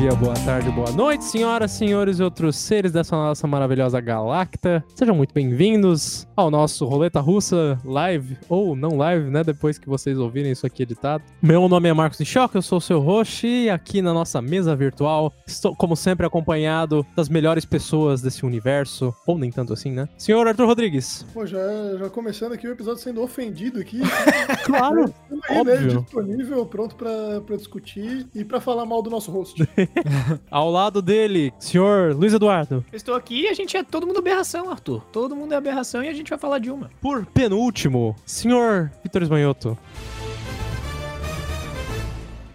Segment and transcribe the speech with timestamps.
[0.00, 4.82] dia, boa tarde, boa noite, senhoras, senhores e outros seres dessa nossa maravilhosa galacta.
[4.94, 9.44] Sejam muito bem-vindos ao nosso Roleta Russa live, ou não live, né?
[9.44, 11.22] Depois que vocês ouvirem isso aqui editado.
[11.42, 14.74] Meu nome é Marcos Nichoque, eu sou o seu host e aqui na nossa mesa
[14.74, 20.08] virtual estou, como sempre, acompanhado das melhores pessoas desse universo, ou nem tanto assim, né?
[20.16, 21.26] Senhor Arthur Rodrigues.
[21.34, 21.58] Pô, já,
[21.98, 24.00] já começando aqui o episódio sendo ofendido aqui.
[24.64, 26.00] Claro, Estamos aí, né, óbvio.
[26.02, 29.60] disponível, pronto pra, pra discutir e pra falar mal do nosso host.
[30.50, 32.84] Ao lado dele, senhor Luiz Eduardo.
[32.92, 35.02] Eu estou aqui e a gente é todo mundo aberração, Arthur.
[35.12, 36.90] Todo mundo é aberração e a gente vai falar de uma.
[37.00, 39.76] Por penúltimo, senhor Vitor Esmanhoto.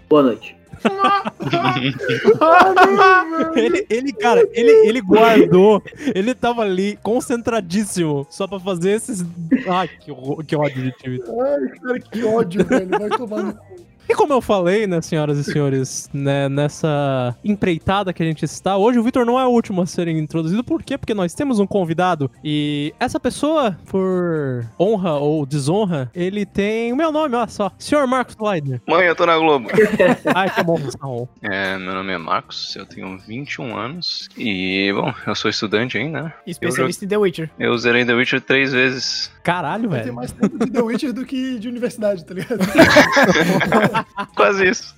[0.09, 0.55] Boa noite.
[3.55, 5.81] Ele, ele, cara, ele, ele guardou.
[6.13, 9.25] Ele tava ali concentradíssimo só pra fazer esses.
[9.67, 10.13] Ai, que,
[10.45, 11.19] que ódio de time.
[11.23, 12.89] Ai, cara, que ódio, velho.
[12.89, 13.75] Vai tomar no cu.
[14.07, 18.77] E como eu falei, né, senhoras e senhores, né, nessa empreitada que a gente está,
[18.77, 20.63] hoje o Vitor não é o último a ser introduzido.
[20.63, 20.97] Por quê?
[20.97, 26.95] Porque nós temos um convidado e essa pessoa, por honra ou desonra, ele tem o
[26.95, 27.71] meu nome, olha só.
[27.79, 28.79] Senhor Marcos Leidner.
[28.87, 29.69] Mãe, eu tô na Globo.
[30.35, 30.79] Ai, que bom.
[31.01, 31.27] Não.
[31.41, 36.23] É, meu nome é Marcos, eu tenho 21 anos e, bom, eu sou estudante ainda,
[36.23, 36.33] né?
[36.45, 37.49] Especialista em The Witcher.
[37.57, 39.31] Eu zerei The Witcher três vezes.
[39.43, 40.13] Caralho, velho.
[40.13, 42.59] mais tempo de The Witcher do que de universidade, tá ligado?
[44.35, 44.95] Quase isso.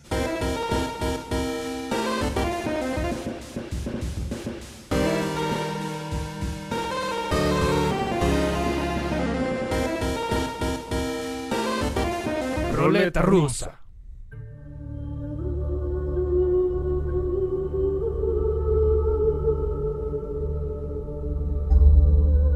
[12.75, 13.71] Roleta russa.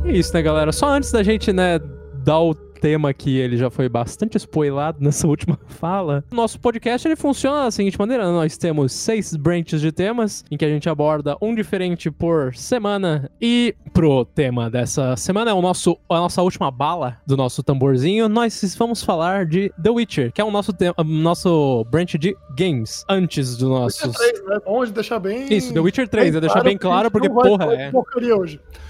[0.05, 0.71] É isso, né, galera?
[0.71, 1.79] Só antes da gente, né,
[2.23, 6.23] dar o tema que ele já foi bastante spoilado nessa última fala.
[6.31, 8.31] Nosso podcast ele funciona da seguinte maneira: né?
[8.31, 13.29] nós temos seis branches de temas em que a gente aborda um diferente por semana.
[13.39, 18.27] E pro tema dessa semana é o nosso, a nossa última bala do nosso tamborzinho.
[18.27, 23.05] Nós vamos falar de The Witcher, que é o nosso, tema, nosso branch de games.
[23.07, 23.69] Antes do.
[24.11, 24.57] 3, né?
[24.65, 25.53] Bom de deixar bem.
[25.53, 27.91] Isso, The Witcher 3, é deixar bem claro, porque, porra, é.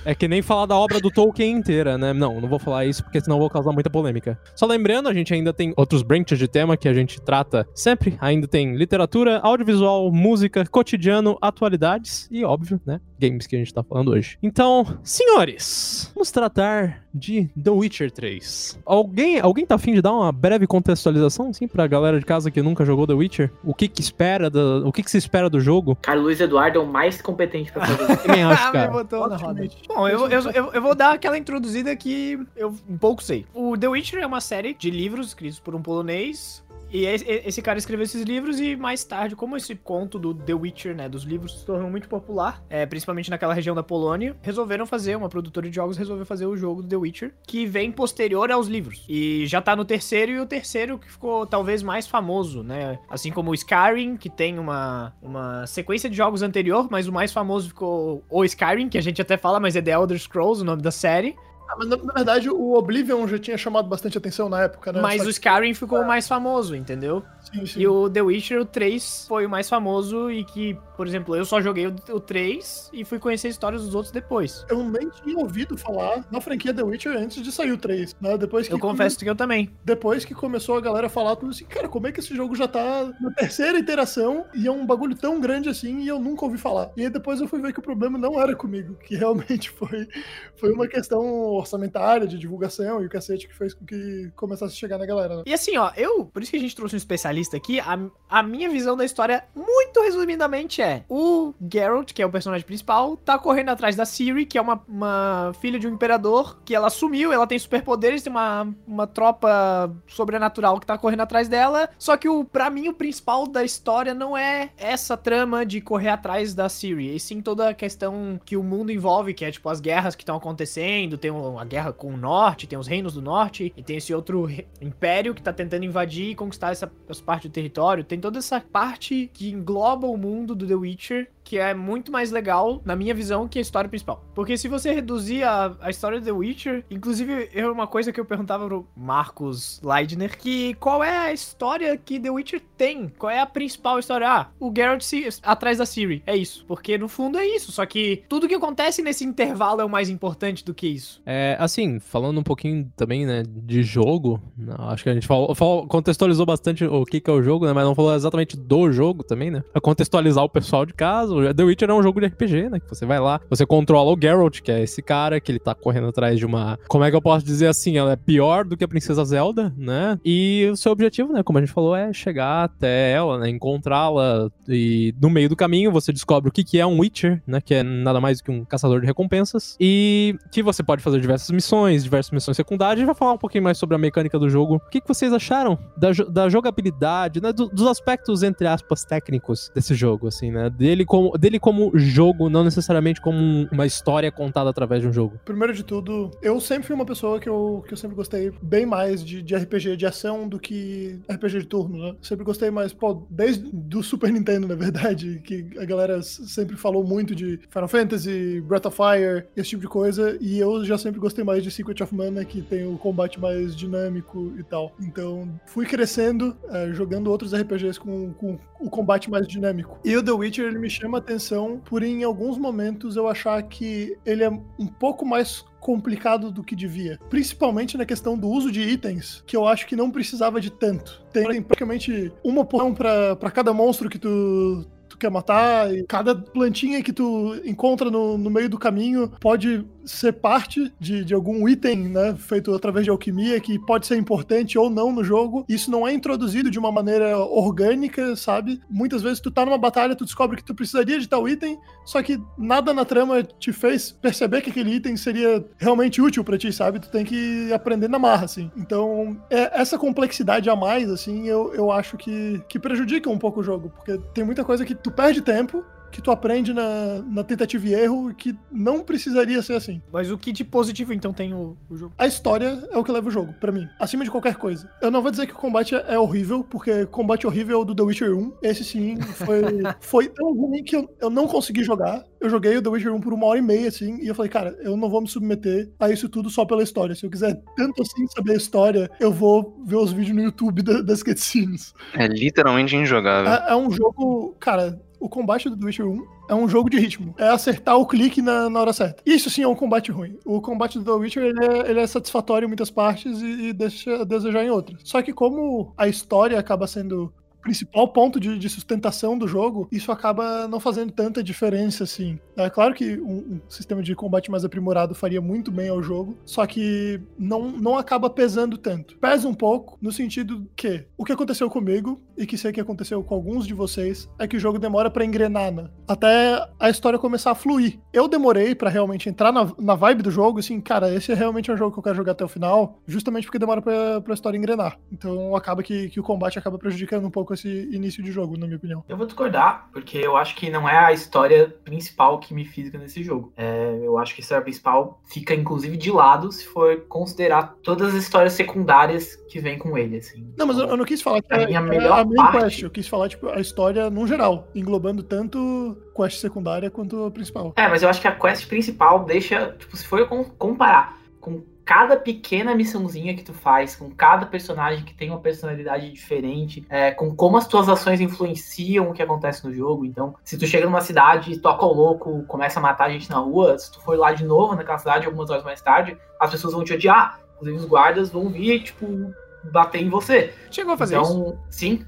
[0.06, 2.14] É que nem falar da obra do Tolkien inteira, né?
[2.14, 4.40] Não, não vou falar isso porque senão vou causar muita polêmica.
[4.56, 8.18] Só lembrando, a gente ainda tem outros branches de tema que a gente trata sempre.
[8.22, 13.02] Ainda tem literatura, audiovisual, música, cotidiano, atualidades e, óbvio, né?
[13.22, 14.38] Games que a gente tá falando hoje.
[14.42, 18.80] Então, senhores, vamos tratar de The Witcher 3.
[18.86, 22.62] Alguém, alguém tá afim de dar uma breve contextualização, assim, pra galera de casa que
[22.62, 23.52] nunca jogou The Witcher?
[23.64, 25.96] O que que espera, do, o que que se espera do jogo?
[26.02, 28.24] Cara, o Luiz Eduardo é o mais competente pra fazer isso.
[28.26, 28.92] Também acho, Ah, me cara.
[28.92, 29.68] botou na roda.
[29.88, 33.46] Bom, eu, eu, eu, eu vou dar aquela introduzida que eu um pouco sei.
[33.54, 36.64] O The Witcher é uma série de livros escritos por um polonês.
[36.92, 40.54] E esse esse cara escreveu esses livros e mais tarde, como esse conto do The
[40.54, 44.86] Witcher, né, dos livros se tornou muito popular, é, principalmente naquela região da Polônia, resolveram
[44.86, 48.52] fazer, uma produtora de jogos resolveu fazer o jogo do The Witcher, que vem posterior
[48.52, 49.06] aos livros.
[49.08, 53.00] E já tá no terceiro, e o terceiro que ficou talvez mais famoso, né?
[53.10, 57.32] Assim como o Skyrim, que tem uma, uma sequência de jogos anterior, mas o mais
[57.32, 60.66] famoso ficou o Skyrim, que a gente até fala, mas é The Elder Scrolls, o
[60.66, 61.36] nome da série.
[61.72, 65.00] Ah, mas na, na verdade o Oblivion já tinha chamado bastante atenção na época, né?
[65.00, 67.24] Mas Só o Skyrim ficou o mais famoso, entendeu?
[67.52, 67.80] Que- sim, sim.
[67.82, 71.44] E o The Witcher, o 3, foi o mais famoso e que, por exemplo, eu
[71.46, 74.66] só joguei o, o 3 e fui conhecer a história dos outros depois.
[74.70, 78.38] Eu nem tinha ouvido falar na franquia The Witcher antes de sair o 3, né?
[78.38, 79.70] Depois que Eu confesso que eu também.
[79.84, 82.68] depois que começou a galera falar tudo assim, cara, como é que esse jogo já
[82.68, 86.58] tá na terceira iteração e é um bagulho tão grande assim e eu nunca ouvi
[86.58, 86.92] falar.
[86.96, 90.08] E aí depois eu fui ver que o problema não era comigo, que realmente foi,
[90.56, 91.22] foi uma questão
[91.56, 95.38] orçamentária, de divulgação e o cacete que fez com que começasse a chegar na galera.
[95.38, 95.44] né?
[95.46, 97.98] E assim, ó, eu, por isso que a gente trouxe um especialista aqui, a,
[98.30, 103.18] a minha visão da história, muito resumidamente, é: o Geralt, que é o personagem principal,
[103.18, 106.90] tá correndo atrás da Ciri, que é uma, uma filha de um imperador, que ela
[106.90, 111.90] sumiu, ela tem superpoderes, tem uma, uma tropa sobrenatural que tá correndo atrás dela.
[111.98, 116.10] Só que o, pra mim, o principal da história não é essa trama de correr
[116.10, 119.68] atrás da Ciri, e sim toda a questão que o mundo envolve, que é tipo
[119.70, 123.14] as guerras que estão acontecendo, tem o- a guerra com o norte, tem os reinos
[123.14, 124.48] do norte, e tem esse outro
[124.82, 128.04] império que tá tentando invadir e conquistar essa, essa parte do território.
[128.04, 132.32] Tem toda essa parte que engloba o mundo do The Witcher que é muito mais
[132.32, 134.24] legal, na minha visão, que a história principal.
[134.34, 138.20] Porque se você reduzir a, a história de The Witcher, inclusive, é uma coisa que
[138.20, 143.10] eu perguntava pro Marcos Leidner, que qual é a história que The Witcher tem?
[143.18, 144.28] Qual é a principal história?
[144.30, 146.24] Ah, o Geralt se, atrás da Ciri.
[146.26, 146.66] É isso.
[146.68, 147.72] Porque no fundo é isso.
[147.72, 151.22] Só que tudo que acontece nesse intervalo é o mais importante do que isso.
[151.26, 155.54] É, assim, falando um pouquinho também, né, de jogo, não, acho que a gente falou,
[155.54, 158.92] falou- contextualizou bastante o que, que é o jogo, né, mas não falou exatamente do
[158.92, 162.28] jogo também, né, pra contextualizar o pessoal de casa, The Witcher é um jogo de
[162.28, 165.52] RPG, né, que você vai lá, você controla o Geralt, que é esse cara que
[165.52, 168.16] ele tá correndo atrás de uma, como é que eu posso dizer assim, ela é
[168.16, 171.74] pior do que a Princesa Zelda, né, e o seu objetivo, né, como a gente
[171.74, 176.52] falou, é chegar até ela, né, encontrá-la, e no meio do caminho você descobre o
[176.52, 179.06] que, que é um Witcher, né, que é nada mais do que um caçador de
[179.08, 183.34] recompensas, e que você pode fazer diversas missões, diversas missões secundárias, a gente vai falar
[183.34, 184.76] um pouquinho mais sobre a mecânica do jogo.
[184.76, 189.72] O que, que vocês acharam da, da jogabilidade, né, do- dos aspectos, entre aspas, técnicos
[189.74, 194.32] desse jogo, assim, né, dele como, dele como jogo, não necessariamente como um- uma história
[194.32, 195.40] contada através de um jogo.
[195.46, 198.86] Primeiro de tudo, eu sempre fui uma pessoa que eu, que eu sempre gostei bem
[198.86, 202.16] mais de, de RPG de ação do que RPG de turno, né?
[202.22, 207.04] Sempre gostei mais, pô, desde do Super Nintendo, na verdade, que a galera sempre falou
[207.04, 211.20] muito de Final Fantasy, Breath of Fire, esse tipo de coisa, e eu já sempre
[211.20, 214.94] gostei mais de Secret of Mana, que tem o combate mais dinâmico e tal.
[215.02, 220.00] Então, fui crescendo, eh, jogando outros RPGs com, com o combate mais dinâmico.
[220.04, 223.62] E o The Witcher, ele me chama a atenção por em alguns momentos eu achar
[223.64, 227.20] que ele é um pouco mais complicado do que devia.
[227.30, 231.22] Principalmente na questão do uso de itens, que eu acho que não precisava de tanto.
[231.34, 237.04] Tem praticamente uma porção pra cada monstro que tu tu quer matar, e cada plantinha
[237.04, 242.10] que tu encontra no, no meio do caminho pode ser parte de, de algum item,
[242.10, 245.66] né, feito através de alquimia, que pode ser importante ou não no jogo.
[245.68, 248.82] Isso não é introduzido de uma maneira orgânica, sabe?
[248.90, 252.22] Muitas vezes tu tá numa batalha, tu descobre que tu precisaria de tal item, só
[252.22, 256.72] que nada na trama te fez perceber que aquele item seria realmente útil pra ti,
[256.72, 257.00] sabe?
[257.00, 258.72] Tu tem que aprender na marra, assim.
[258.76, 263.60] Então, é- essa complexidade a mais, assim, eu, eu acho que, que prejudica um pouco
[263.60, 267.44] o jogo, porque tem muita coisa que tu perde tempo, que tu aprende na, na
[267.44, 270.02] tentativa e erro, que não precisaria ser assim.
[270.12, 272.14] Mas o que de positivo então tem o, o jogo?
[272.18, 273.88] A história é o que leva o jogo, pra mim.
[274.00, 274.90] Acima de qualquer coisa.
[275.02, 277.96] Eu não vou dizer que o combate é horrível, porque combate horrível é o do
[277.96, 278.54] The Witcher 1.
[278.62, 279.62] Esse sim foi,
[280.02, 282.24] foi tão ruim que eu, eu não consegui jogar.
[282.40, 284.50] Eu joguei o The Witcher 1 por uma hora e meia, assim, e eu falei,
[284.50, 287.16] cara, eu não vou me submeter a isso tudo só pela história.
[287.16, 290.82] Se eu quiser tanto assim saber a história, eu vou ver os vídeos no YouTube
[290.82, 291.94] da- das cutscenes.
[292.14, 293.52] É literalmente injogável.
[293.54, 297.00] É, é um jogo, cara, o combate do The Witcher 1 é um jogo de
[297.00, 297.36] ritmo.
[297.38, 299.22] É acertar o clique na, na hora certa.
[299.24, 300.38] Isso sim é um combate ruim.
[300.44, 303.74] O combate do The Witcher ele é, ele é satisfatório em muitas partes e, e
[303.74, 305.00] deixa a desejar em outras.
[305.04, 310.12] Só que como a história acaba sendo principal ponto de, de sustentação do jogo, isso
[310.12, 312.40] acaba não fazendo tanta diferença assim.
[312.58, 316.38] É claro que um, um sistema de combate mais aprimorado faria muito bem ao jogo,
[316.46, 319.18] só que não, não acaba pesando tanto.
[319.18, 323.24] Pesa um pouco no sentido que o que aconteceu comigo e que sei que aconteceu
[323.24, 325.90] com alguns de vocês é que o jogo demora pra engrenar, né?
[326.08, 328.00] Até a história começar a fluir.
[328.12, 331.72] Eu demorei pra realmente entrar na, na vibe do jogo, assim, cara, esse é realmente
[331.72, 334.58] um jogo que eu quero jogar até o final, justamente porque demora pra, pra história
[334.58, 335.00] engrenar.
[335.12, 338.66] Então acaba que, que o combate acaba prejudicando um pouco esse início de jogo, na
[338.66, 339.04] minha opinião.
[339.08, 342.98] Eu vou discordar, porque eu acho que não é a história principal que me fisga
[342.98, 343.52] nesse jogo.
[343.58, 348.14] É, eu acho que a história principal fica, inclusive, de lado se for considerar todas
[348.16, 350.48] as histórias secundárias que vem com ele, assim.
[350.58, 352.36] Não, mas eu, eu não quis falar que A é, minha é melhor a main
[352.36, 357.26] parte- quest, eu quis falar, tipo, a história num geral, englobando tanto quest secundária quanto
[357.26, 357.74] a principal.
[357.76, 361.64] É, mas eu acho que a quest principal deixa, tipo, se for com- comparar com
[361.86, 367.12] cada pequena missãozinha que tu faz, com cada personagem que tem uma personalidade diferente, é,
[367.12, 370.06] com como as tuas ações influenciam o que acontece no jogo.
[370.06, 373.78] Então, se tu chega numa cidade, toca o louco, começa a matar gente na rua,
[373.78, 376.84] se tu for lá de novo naquela cidade algumas horas mais tarde, as pessoas vão
[376.84, 377.40] te odiar.
[377.56, 379.34] Inclusive os guardas vão vir, tipo,
[379.72, 380.54] bater em você.
[380.70, 381.32] Chegou a fazer isso?
[381.32, 382.06] então, sim.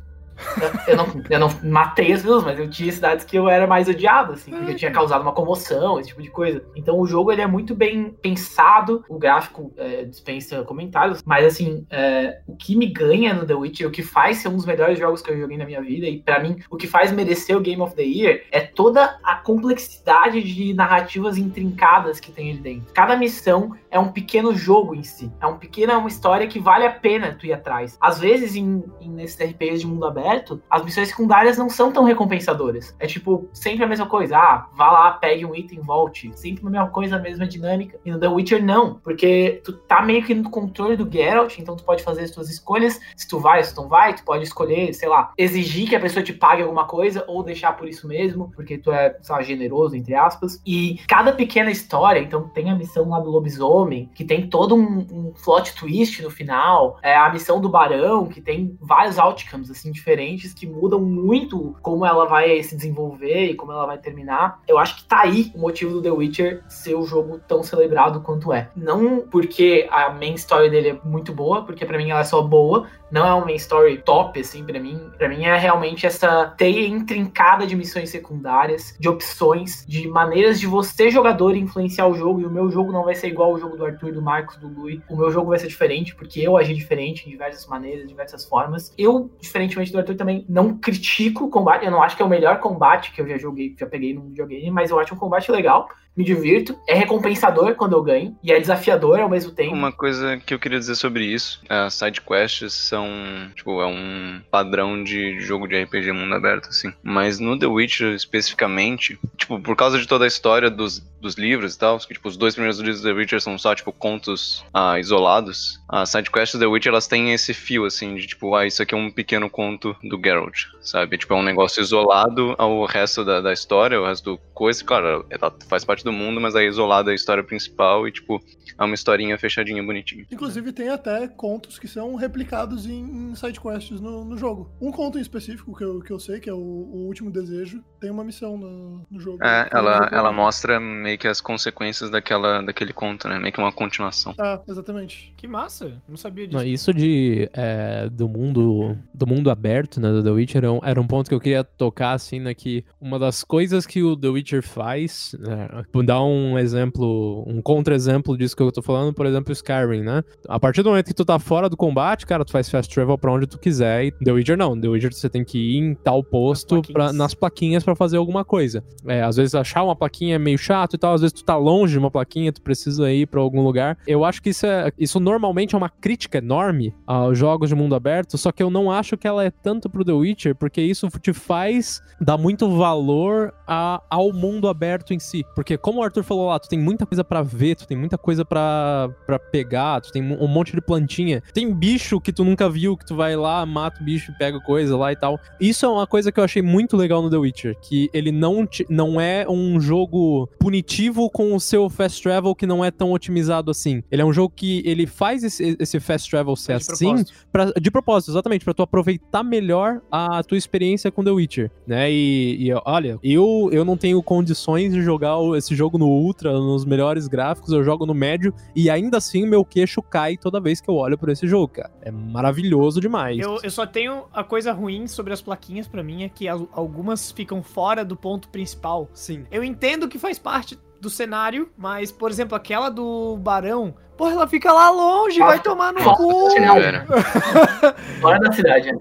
[0.88, 3.88] Eu não, eu não matei as pessoas, mas eu tinha cidades que eu era mais
[3.88, 6.64] odiado, assim, porque eu tinha causado uma comoção, esse tipo de coisa.
[6.76, 11.86] Então o jogo ele é muito bem pensado, o gráfico é, dispensa comentários, mas assim,
[11.90, 15.00] é, o que me ganha no The Witcher, o que faz ser um dos melhores
[15.00, 17.62] jogos que eu joguei na minha vida, e pra mim, o que faz merecer o
[17.62, 22.94] Game of the Year é toda a complexidade de narrativas intrincadas que tem ali dentro.
[22.94, 26.60] Cada missão é um pequeno jogo em si, é um pequeno, é uma história que
[26.60, 27.98] vale a pena tu ir atrás.
[28.00, 31.92] Às vezes, em, em nesses RPGs de mundo aberto, aberto, as missões secundárias não são
[31.92, 32.96] tão recompensadoras.
[33.00, 34.38] É tipo, sempre a mesma coisa.
[34.38, 36.32] Ah, vá lá, pegue um item, volte.
[36.36, 38.00] Sempre a mesma coisa, a mesma dinâmica.
[38.06, 38.96] E no The Witcher, não.
[38.96, 42.50] Porque tu tá meio que no controle do Geralt, então tu pode fazer as tuas
[42.50, 43.00] escolhas.
[43.16, 46.00] Se tu vai, se tu não vai, tu pode escolher, sei lá, exigir que a
[46.00, 49.42] pessoa te pague alguma coisa ou deixar por isso mesmo, porque tu é, sei lá,
[49.42, 50.62] generoso, entre aspas.
[50.66, 55.00] E cada pequena história, então tem a missão lá do lobisomem, que tem todo um,
[55.12, 59.92] um plot twist no final, é a missão do barão, que tem vários outcomes, assim,
[59.92, 60.13] diferentes,
[60.54, 64.60] que mudam muito como ela vai se desenvolver e como ela vai terminar.
[64.68, 68.22] Eu acho que tá aí o motivo do The Witcher ser o jogo tão celebrado
[68.22, 68.70] quanto é.
[68.76, 72.42] Não porque a main story dele é muito boa, porque para mim ela é só
[72.42, 75.00] boa, não é uma main story top, assim, para mim.
[75.20, 80.66] para mim é realmente essa teia intrincada de missões secundárias, de opções, de maneiras de
[80.66, 82.42] você, jogador, influenciar o jogo.
[82.42, 84.68] E o meu jogo não vai ser igual ao jogo do Arthur, do Marcos, do
[84.68, 85.00] Lui.
[85.08, 88.92] O meu jogo vai ser diferente, porque eu agi diferente em diversas maneiras, diversas formas.
[88.98, 91.86] Eu, diferentemente do Arthur, também não critico o combate.
[91.86, 94.30] Eu não acho que é o melhor combate que eu já joguei, já peguei num
[94.30, 98.52] videogame, mas eu acho um combate legal me divirto, é recompensador quando eu ganho e
[98.52, 99.74] é desafiador ao mesmo tempo.
[99.74, 103.08] Uma coisa que eu queria dizer sobre isso, as side quests são,
[103.56, 106.94] tipo, é um padrão de jogo de RPG mundo aberto assim.
[107.02, 111.76] Mas no The Witcher especificamente, tipo, por causa de toda a história dos, dos livros
[111.76, 114.64] e tal, que tipo, os dois primeiros livros do The Witcher são só tipo contos
[114.74, 115.80] ah, isolados.
[115.90, 118.84] As side quests do The Witcher elas têm esse fio assim de tipo, ah, isso
[118.84, 121.18] aqui é um pequeno conto do Geralt, sabe?
[121.18, 125.26] Tipo, é um negócio isolado ao resto da, da história, o resto do coisa, claro,
[125.30, 128.42] ela faz parte do mundo, mas aí isolada a história principal e, tipo,
[128.78, 130.26] é uma historinha fechadinha, bonitinha.
[130.32, 134.72] Inclusive, tem até contos que são replicados em, em sidequests no, no jogo.
[134.82, 137.84] Um conto em específico que eu, que eu sei, que é o, o Último Desejo,
[138.00, 139.44] tem uma missão no, no jogo.
[139.44, 143.40] É, ela, ela mostra meio que as consequências daquela, daquele conto, né?
[143.40, 144.34] Meio que uma continuação.
[144.38, 145.34] Ah, exatamente.
[145.38, 146.58] Que massa, não sabia disso.
[146.58, 150.80] Não, isso de é, do mundo do mundo aberto, né, do The Witcher era um,
[150.84, 154.16] era um ponto que eu queria tocar assim, né, que uma das coisas que o
[154.16, 159.26] The Witcher faz, né, dar um exemplo, um contra-exemplo disso que eu tô falando, por
[159.26, 160.24] exemplo, Skyrim, né?
[160.48, 163.18] A partir do momento que tu tá fora do combate, cara, tu faz fast travel
[163.18, 165.94] pra onde tu quiser e The Witcher não, The Witcher você tem que ir em
[165.94, 168.84] tal posto nas plaquinhas, pra, nas plaquinhas para fazer alguma coisa.
[169.06, 171.56] É, às vezes achar uma plaquinha é meio chato e tal, às vezes tu tá
[171.56, 173.98] longe de uma plaquinha, tu precisa ir para algum lugar.
[174.08, 177.96] Eu acho que isso é, isso normalmente é uma crítica enorme aos jogos de mundo
[177.96, 181.08] aberto, só que eu não acho que ela é tanto pro The Witcher, porque isso
[181.22, 185.44] te faz dar muito valor a, ao mundo aberto em si.
[185.56, 188.18] Porque como o Arthur falou lá, tu tem muita coisa para ver, tu tem muita
[188.18, 189.14] coisa para
[189.52, 191.44] pegar, tu tem um monte de plantinha.
[191.54, 194.96] Tem bicho que tu nunca viu, que tu vai lá, mata o bicho, pega coisa
[194.96, 195.38] lá e tal.
[195.60, 198.66] Isso é uma coisa que eu achei muito legal no The Witcher, que ele não,
[198.66, 203.12] te, não é um jogo punitivo com o seu fast travel que não é tão
[203.12, 204.02] otimizado assim.
[204.10, 207.34] Ele é um jogo que ele faz esse, esse fast travel ser de assim, propósito.
[207.52, 212.10] Pra, de propósito, exatamente, para tu aproveitar melhor a tua experiência com The Witcher, né?
[212.10, 216.86] E, e olha, eu, eu não tenho condições de jogar esse jogo no Ultra, nos
[216.86, 220.90] melhores gráficos, eu jogo no médio e ainda assim meu queixo cai toda vez que
[220.90, 221.92] eu olho por esse jogo, cara.
[222.02, 223.40] É maravilhoso demais.
[223.40, 227.32] Eu, eu só tenho a coisa ruim sobre as plaquinhas para mim é que algumas
[227.32, 229.10] ficam fora do ponto principal.
[229.14, 229.46] Sim.
[229.52, 234.48] Eu entendo que faz parte do cenário, mas, por exemplo, aquela do Barão, Porra, ela
[234.48, 236.50] fica lá longe, ah, vai tomar no cu.
[238.22, 239.00] Fora da cidade, né?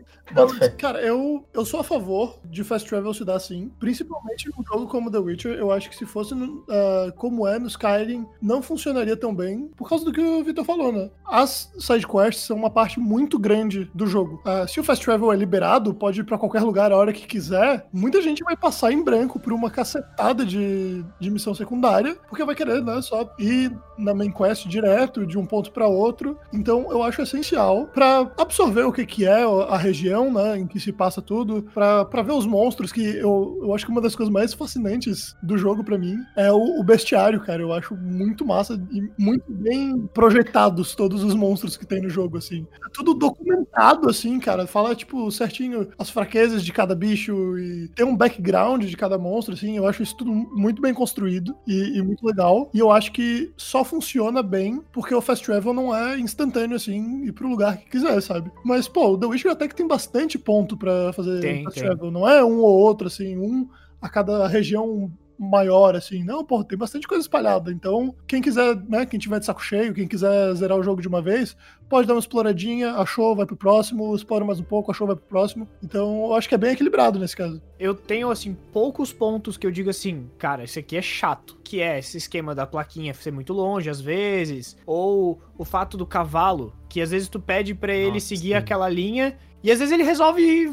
[0.78, 4.86] Cara, eu, eu sou a favor de fast travel se dar sim, principalmente num jogo
[4.86, 5.52] como The Witcher.
[5.58, 9.70] Eu acho que se fosse no, uh, como é no Skyrim, não funcionaria tão bem,
[9.76, 11.10] por causa do que o Victor falou, né?
[11.26, 14.42] As side quests são uma parte muito grande do jogo.
[14.46, 17.26] Uh, se o fast travel é liberado, pode ir para qualquer lugar a hora que
[17.26, 17.86] quiser.
[17.92, 22.54] Muita gente vai passar em branco por uma cacetada de, de missão secundária, porque vai
[22.54, 23.02] querer, né?
[23.02, 26.38] Só ir na main quest direto, de um ponto para outro.
[26.52, 30.80] Então, eu acho essencial para absorver o que, que é a região né, em que
[30.80, 34.32] se passa tudo, para ver os monstros, que eu, eu acho que uma das coisas
[34.32, 37.62] mais fascinantes do jogo para mim é o, o, bestiário, cara.
[37.62, 42.38] Eu acho muito massa e muito bem projetados todos os monstros que tem no jogo,
[42.38, 42.66] assim.
[42.74, 44.66] É tudo documentado, assim, cara.
[44.66, 49.54] Fala, tipo, certinho as fraquezas de cada bicho e tem um background de cada monstro,
[49.54, 49.76] assim.
[49.76, 52.70] Eu acho isso tudo muito bem construído e, e muito legal.
[52.72, 57.24] E eu acho que só funciona bem porque o fast travel não é instantâneo, assim,
[57.24, 58.52] ir pro lugar que quiser, sabe?
[58.64, 62.10] Mas, pô, o The Witcher até que tem bastante ponto para fazer tem, fast travel.
[62.10, 63.68] Não é um ou outro, assim, um
[64.00, 65.10] a cada região
[65.42, 66.22] maior, assim.
[66.22, 67.72] Não, pô, tem bastante coisa espalhada.
[67.72, 71.08] Então, quem quiser, né, quem tiver de saco cheio, quem quiser zerar o jogo de
[71.08, 71.56] uma vez,
[71.88, 75.26] pode dar uma exploradinha, achou, vai pro próximo, explora mais um pouco, achou, vai pro
[75.26, 75.68] próximo.
[75.82, 77.60] Então, eu acho que é bem equilibrado nesse caso.
[77.78, 81.60] Eu tenho, assim, poucos pontos que eu digo assim, cara, esse aqui é chato.
[81.64, 86.04] Que é esse esquema da plaquinha ser muito longe, às vezes, ou o fato do
[86.06, 88.54] cavalo, que às vezes tu pede para ele seguir sim.
[88.54, 90.68] aquela linha e às vezes ele resolve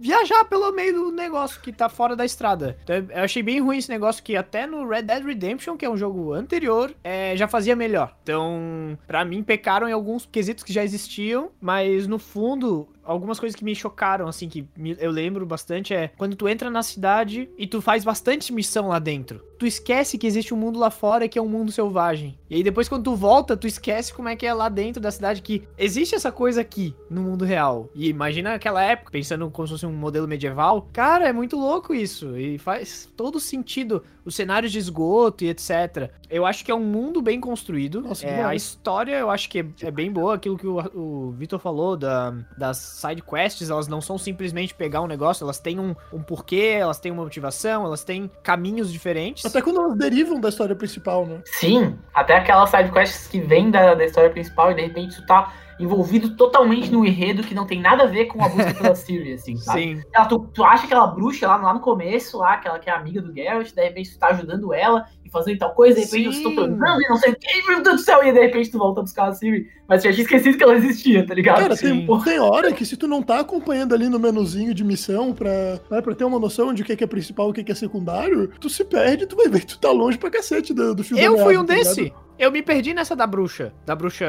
[0.00, 2.76] viajar pelo meio do negócio que tá fora da estrada.
[2.82, 5.90] Então, eu achei bem ruim esse negócio que até no Red Dead Redemption, que é
[5.90, 8.14] um jogo anterior, é, já fazia melhor.
[8.22, 13.54] Então, pra mim, pecaram em alguns quesitos que já existiam, mas no fundo, algumas coisas
[13.56, 17.48] que me chocaram, assim, que me- eu lembro bastante é quando tu entra na cidade
[17.58, 19.42] e tu faz bastante missão lá dentro.
[19.58, 22.36] Tu esquece que existe um mundo lá fora que é um mundo selvagem.
[22.50, 25.10] E aí depois quando tu volta, tu esquece como é que é lá dentro da
[25.10, 27.88] cidade que existe essa coisa aqui no mundo real.
[27.94, 30.88] E imagina aquela época, pensando como se fosse um modelo medieval.
[30.92, 32.36] Cara, é muito louco isso.
[32.36, 36.10] E faz todo sentido os cenários de esgoto e etc.
[36.30, 38.00] Eu acho que é um mundo bem construído.
[38.00, 40.34] Nossa, É, a história eu acho que é, é bem boa.
[40.34, 45.00] Aquilo que o, o Vitor falou da, das side quests, elas não são simplesmente pegar
[45.02, 49.44] um negócio, elas têm um, um porquê, elas têm uma motivação, elas têm caminhos diferentes.
[49.44, 51.40] Até quando elas derivam da história principal, né?
[51.44, 55.52] Sim, até aquelas sidequests que vêm da, da história principal e de repente tu tá
[55.78, 59.32] envolvido totalmente no enredo que não tem nada a ver com a busca pela Siri,
[59.32, 59.80] assim, sabe?
[59.80, 60.02] Sim.
[60.12, 63.20] Ela, tu, tu acha aquela bruxa lá, lá no começo, lá, aquela que é amiga
[63.20, 66.36] do Geralt, de repente tu tá ajudando ela e fazendo tal coisa, de repente vocês
[66.36, 66.56] estão Sim.
[66.56, 69.00] transando e não sei o que, meu Deus do céu, e de repente tu volta
[69.00, 71.60] a buscar a Siri, mas tu já tinha esquecido que ela existia, tá ligado?
[71.60, 72.06] Cara, sim.
[72.06, 75.80] tem, tem hora que se tu não tá acompanhando ali no menuzinho de missão pra,
[75.90, 77.60] né, pra ter uma noção de o que é, que é principal e o que
[77.60, 80.30] é, que é secundário, tu se perde, tu vai ver que tu tá longe pra
[80.30, 82.24] cacete do, do fio Eu fui um tá ligado?
[82.38, 83.72] Eu me perdi nessa da bruxa.
[83.86, 84.26] Da bruxa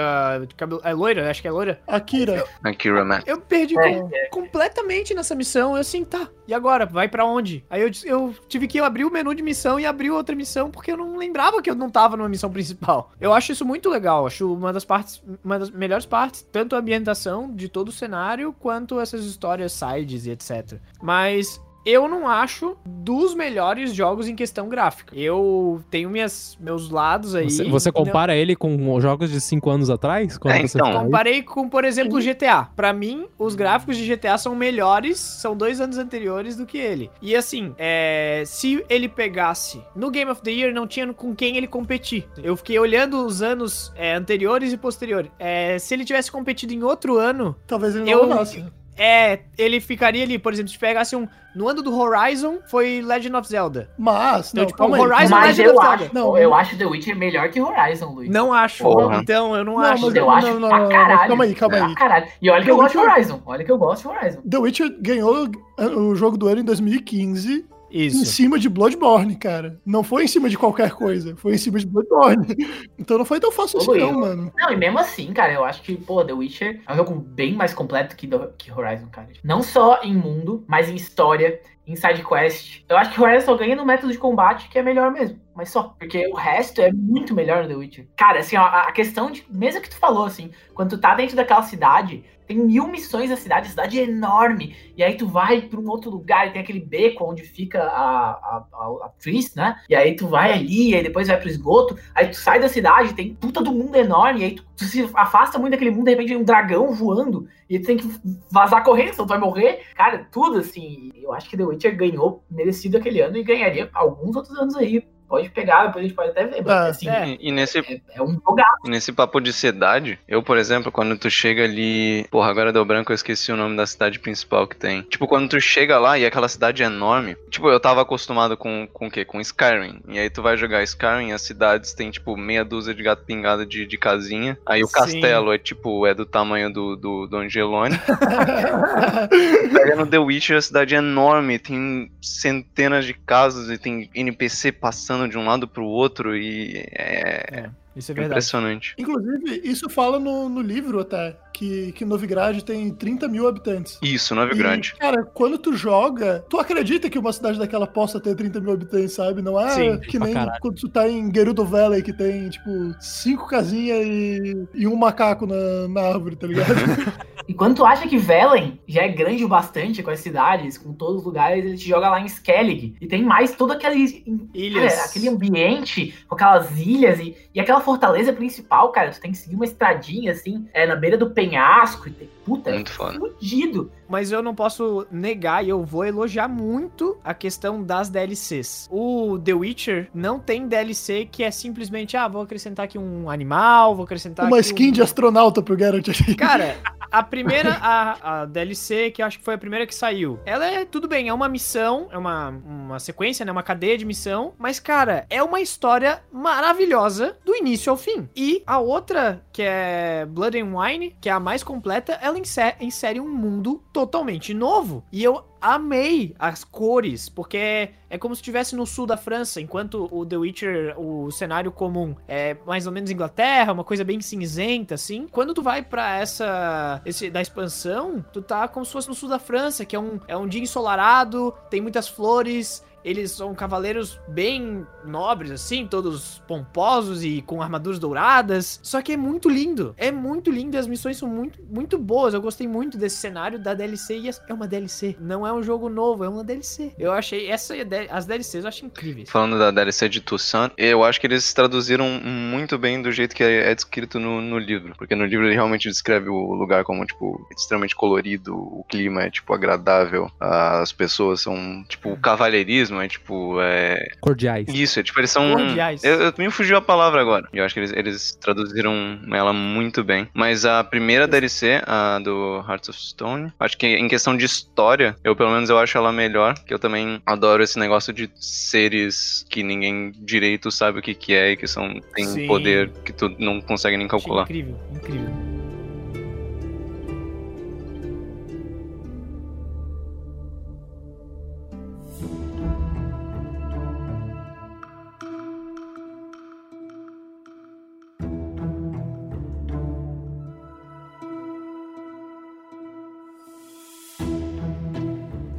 [0.47, 0.81] de cabelo.
[0.83, 1.29] É loira?
[1.29, 1.79] Acho que é loira.
[1.88, 3.27] Akira, Akira Matt.
[3.27, 5.74] Eu perdi É, com- completamente nessa missão.
[5.75, 6.29] Eu assim, tá.
[6.47, 6.85] E agora?
[6.85, 7.63] Vai pra onde?
[7.69, 10.69] Aí eu, disse- eu tive que abrir o menu de missão e abrir outra missão
[10.69, 13.12] porque eu não lembrava que eu não tava numa missão principal.
[13.19, 14.25] Eu acho isso muito legal.
[14.27, 18.53] Acho uma das partes, uma das melhores partes, tanto a ambientação de todo o cenário
[18.53, 20.79] quanto essas histórias sides e etc.
[21.01, 25.15] Mas eu não acho dos melhores jogos em questão gráfica.
[25.15, 27.50] Eu tenho minhas, meus lados aí.
[27.50, 30.38] Você, você compara ele com jogos de 5 anos atrás?
[30.38, 31.04] Quando É, você então.
[31.06, 32.70] Comparei com, por exemplo, o GTA.
[32.75, 37.10] Pra mim, os gráficos de GTA são melhores, são dois anos anteriores do que ele.
[37.22, 41.58] E assim, é, se ele pegasse no Game of the Year, não tinha com quem
[41.58, 42.27] ele competir.
[42.42, 45.30] Eu fiquei olhando os anos é, anteriores e posteriores.
[45.38, 48.63] É, se ele tivesse competido em outro ano, talvez ele não Eu- levasse.
[48.97, 51.27] É, ele ficaria ali, por exemplo, se pegasse um.
[51.55, 53.89] No ano do Horizon, foi Legend of Zelda.
[53.97, 54.99] Mas, Então, não, tipo, calma.
[54.99, 56.11] Horizon Mas Legend eu of acho, Zelda.
[56.13, 58.29] Não, eu acho The Witcher melhor que Horizon, Luiz.
[58.29, 58.83] Não acho.
[58.83, 59.17] Porra.
[59.21, 60.05] Então, eu não, Não, acho.
[60.05, 61.27] mas eu não, acho não, não, pra não, caralho.
[61.29, 61.95] calma aí, calma aí.
[61.95, 62.27] caralho.
[62.41, 63.41] E olha que eu The gosto de Witcher- Horizon.
[63.45, 64.41] Olha que eu gosto de Horizon.
[64.41, 65.47] The Witcher ganhou
[65.77, 67.65] o jogo do ano em 2015
[68.03, 68.25] em Isso.
[68.25, 69.79] cima de Bloodborne, cara.
[69.85, 72.45] Não foi em cima de qualquer coisa, foi em cima de Bloodborne.
[72.97, 74.51] Então não foi tão fácil assim, não, mano.
[74.57, 77.53] Não, e mesmo assim, cara, eu acho que, pô, The Witcher é um jogo bem
[77.53, 79.27] mais completo que, do- que Horizon, cara.
[79.43, 82.81] Não só em mundo, mas em história, em side quest.
[82.89, 85.39] Eu acho que Horizon só ganha no método de combate, que é melhor mesmo.
[85.55, 85.95] Mas só.
[85.99, 88.08] Porque o resto é muito melhor no The Witcher.
[88.15, 89.45] Cara, assim, ó, a a questão de.
[89.49, 93.36] Mesmo que tu falou, assim, quando tu tá dentro daquela cidade, tem mil missões na
[93.36, 94.75] cidade, a cidade é enorme.
[94.95, 98.31] E aí tu vai pra um outro lugar e tem aquele beco onde fica a,
[98.31, 99.79] a, a, a Tris, né?
[99.89, 101.97] E aí tu vai ali, e aí depois vai pro esgoto.
[102.13, 105.10] Aí tu sai da cidade, tem puta do mundo enorme, e aí tu, tu se
[105.13, 108.10] afasta muito daquele mundo, de repente vem um dragão voando, e tu tem que
[108.51, 109.81] vazar correndo, senão tu vai morrer.
[109.95, 111.12] Cara, tudo assim.
[111.15, 115.03] Eu acho que The Witcher ganhou merecido aquele ano e ganharia alguns outros anos aí.
[115.27, 116.61] Pode pegar, depois a gente pode até ver.
[116.63, 117.38] Mas, Ah, assim, é.
[117.39, 118.81] E, nesse, é, é um jogaço.
[118.85, 122.25] e nesse papo de cidade, eu, por exemplo, quando tu chega ali.
[122.29, 125.01] Porra, agora deu branco, eu esqueci o nome da cidade principal que tem.
[125.03, 127.35] Tipo, quando tu chega lá e aquela cidade é enorme.
[127.49, 129.25] Tipo, eu tava acostumado com, com o quê?
[129.25, 129.99] Com Skyrim.
[130.07, 133.65] E aí tu vai jogar Skyrim, as cidades tem, tipo, meia dúzia de gato pingado
[133.65, 134.57] de, de casinha.
[134.65, 134.93] Aí o Sim.
[134.93, 137.99] castelo é, tipo, é do tamanho do, do, do Angelone.
[139.95, 145.14] No The Witcher, a cidade é enorme, tem centenas de casas e tem NPC passando
[145.28, 148.34] de um lado pro outro e é, Isso é verdade.
[148.34, 148.95] impressionante.
[148.97, 153.97] Inclusive, isso fala no, no livro até, que, que Novigrad tem 30 mil habitantes.
[154.01, 158.36] Isso, Nove E, cara, quando tu joga, tu acredita que uma cidade daquela possa ter
[158.36, 159.41] 30 mil habitantes, sabe?
[159.41, 160.60] Não é Sim, que nem caralho.
[160.62, 165.45] quando tu tá em Gerudo Valley, que tem, tipo, cinco casinhas e, e um macaco
[165.45, 166.75] na, na árvore, tá ligado?
[167.47, 170.93] E quando tu acha que Velen já é grande o bastante com as cidades, com
[170.93, 172.95] todos os lugares, ele te joga lá em Skellig.
[172.99, 174.95] E tem mais todo aquele, Ilhas.
[174.95, 179.12] cara, aquele ambiente, com aquelas ilhas e, e aquela fortaleza principal, cara.
[179.12, 182.10] Tu tem que seguir uma estradinha assim, é, na beira do penhasco.
[182.10, 183.19] E tem, puta, Muito é foda.
[183.19, 183.91] fudido.
[184.08, 188.88] Mas eu não posso negar e eu vou elogiar muito a questão das DLCs.
[188.91, 193.95] O The Witcher não tem DLC que é simplesmente, ah, vou acrescentar aqui um animal,
[193.95, 194.91] vou acrescentar uma aqui skin um...
[194.91, 196.36] de astronauta pro Geralt aqui.
[196.36, 196.78] Cara,
[197.15, 200.84] a primeira, a, a DLC, que acho que foi a primeira que saiu, ela é,
[200.84, 204.82] tudo bem, é uma missão, é uma, uma sequência, né, uma cadeia de missão, mas,
[204.82, 208.28] cara, é uma história maravilhosa do início ao fim.
[208.36, 212.75] E a outra, que é Blood and Wine, que é a mais completa, ela insere,
[212.82, 215.06] insere um mundo totalmente novo.
[215.10, 215.41] E eu
[215.73, 220.25] amei as cores, porque é, é como se estivesse no sul da França, enquanto o
[220.25, 225.28] The Witcher, o cenário comum é mais ou menos Inglaterra, uma coisa bem cinzenta, assim.
[225.32, 229.30] Quando tu vai pra essa, esse, da expansão, tu tá como se fosse no sul
[229.30, 234.20] da França, que é um, é um dia ensolarado, tem muitas flores, eles são cavaleiros
[234.28, 238.80] bem nobres, assim, todos pomposos e com armaduras douradas.
[238.82, 239.94] Só que é muito lindo.
[239.96, 242.34] É muito lindo e as missões são muito, muito boas.
[242.34, 245.15] Eu gostei muito desse cenário da DLC e é uma DLC.
[245.20, 246.94] Não é um jogo novo, é uma DLC.
[246.98, 247.76] Eu achei essa
[248.10, 249.30] as DLCs eu acho incríveis.
[249.30, 253.44] Falando da DLC de Toussaint, eu acho que eles traduziram muito bem do jeito que
[253.44, 254.96] é descrito no, no livro.
[254.98, 259.30] Porque no livro ele realmente descreve o lugar como, tipo, extremamente colorido, o clima é,
[259.30, 263.62] tipo, agradável, as pessoas são, tipo, o cavalheirismo mesmo, é tipo.
[263.62, 264.08] É...
[264.21, 264.67] Cordiais.
[264.69, 265.53] Isso, é tipo, eles são.
[265.53, 266.03] Cordiais.
[266.03, 267.47] Eu, eu, me fugiu a palavra agora.
[267.53, 270.27] Eu acho que eles, eles traduziram ela muito bem.
[270.34, 275.15] Mas a primeira DLC, a do Hearts of Stone, acho que em questão de história,
[275.23, 276.55] eu pelo menos eu acho ela melhor.
[276.65, 281.34] Que eu também adoro esse negócio de seres que ninguém direito sabe o que, que
[281.34, 282.47] é e que são, tem Sim.
[282.47, 284.43] poder que tu não consegue nem calcular.
[284.43, 285.55] Achei incrível, incrível.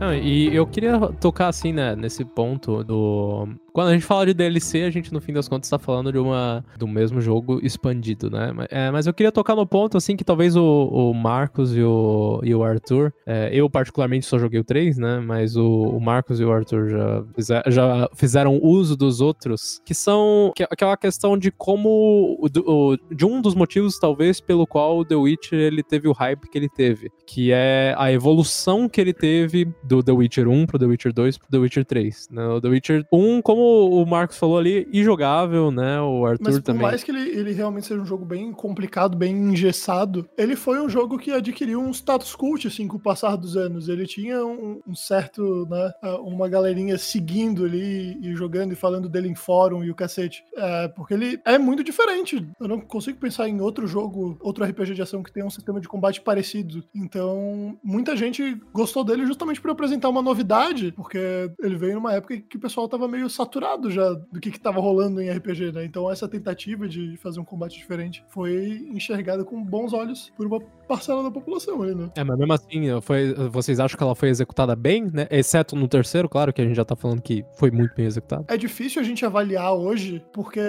[0.07, 4.33] Não, e eu queria tocar assim, né, nesse ponto do quando a gente fala de
[4.33, 8.31] DLC, a gente no fim das contas tá falando de uma do mesmo jogo expandido,
[8.31, 8.51] né?
[8.71, 12.41] É, mas eu queria tocar no ponto assim que talvez o, o Marcos e o,
[12.43, 15.21] e o Arthur, é, eu particularmente só joguei o 3, né?
[15.21, 19.93] Mas o, o Marcos e o Arthur já, fizer, já fizeram uso dos outros, que
[19.93, 24.67] são que, aquela é questão de como o, o, de um dos motivos talvez pelo
[24.67, 28.89] qual o The Witcher ele teve o hype que ele teve, que é a evolução
[28.89, 32.29] que ele teve do The Witcher 1 pro The Witcher 2 pro The Witcher 3.
[32.31, 32.47] Né?
[32.47, 36.01] O The Witcher 1, como o Marcos falou ali, injogável, né?
[36.01, 36.83] O Arthur Mas por também.
[36.83, 40.89] mais que ele, ele realmente seja um jogo bem complicado, bem engessado, ele foi um
[40.89, 43.89] jogo que adquiriu um status cult, assim, com o passar dos anos.
[43.89, 49.29] Ele tinha um, um certo, né, uma galerinha seguindo ali e jogando e falando dele
[49.29, 50.45] em fórum e o cacete.
[50.57, 52.47] É, porque ele é muito diferente.
[52.61, 55.81] Eu não consigo pensar em outro jogo, outro RPG de ação que tenha um sistema
[55.81, 56.85] de combate parecido.
[56.95, 62.37] Então, muita gente gostou dele justamente por apresentar uma novidade, porque ele veio numa época
[62.39, 65.73] que o pessoal tava meio saturado saturado já do que, que tava rolando em RPG,
[65.73, 65.85] né?
[65.85, 70.61] Então essa tentativa de fazer um combate diferente foi enxergada com bons olhos por uma
[70.87, 72.11] parcela da população ali, né?
[72.15, 75.27] É, mas mesmo assim, foi, vocês acham que ela foi executada bem, né?
[75.31, 78.45] Exceto no terceiro, claro, que a gente já tá falando que foi muito bem executado.
[78.49, 80.61] É difícil a gente avaliar hoje, porque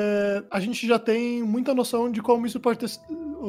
[0.49, 2.89] a gente já tem muita noção de como isso pode ter,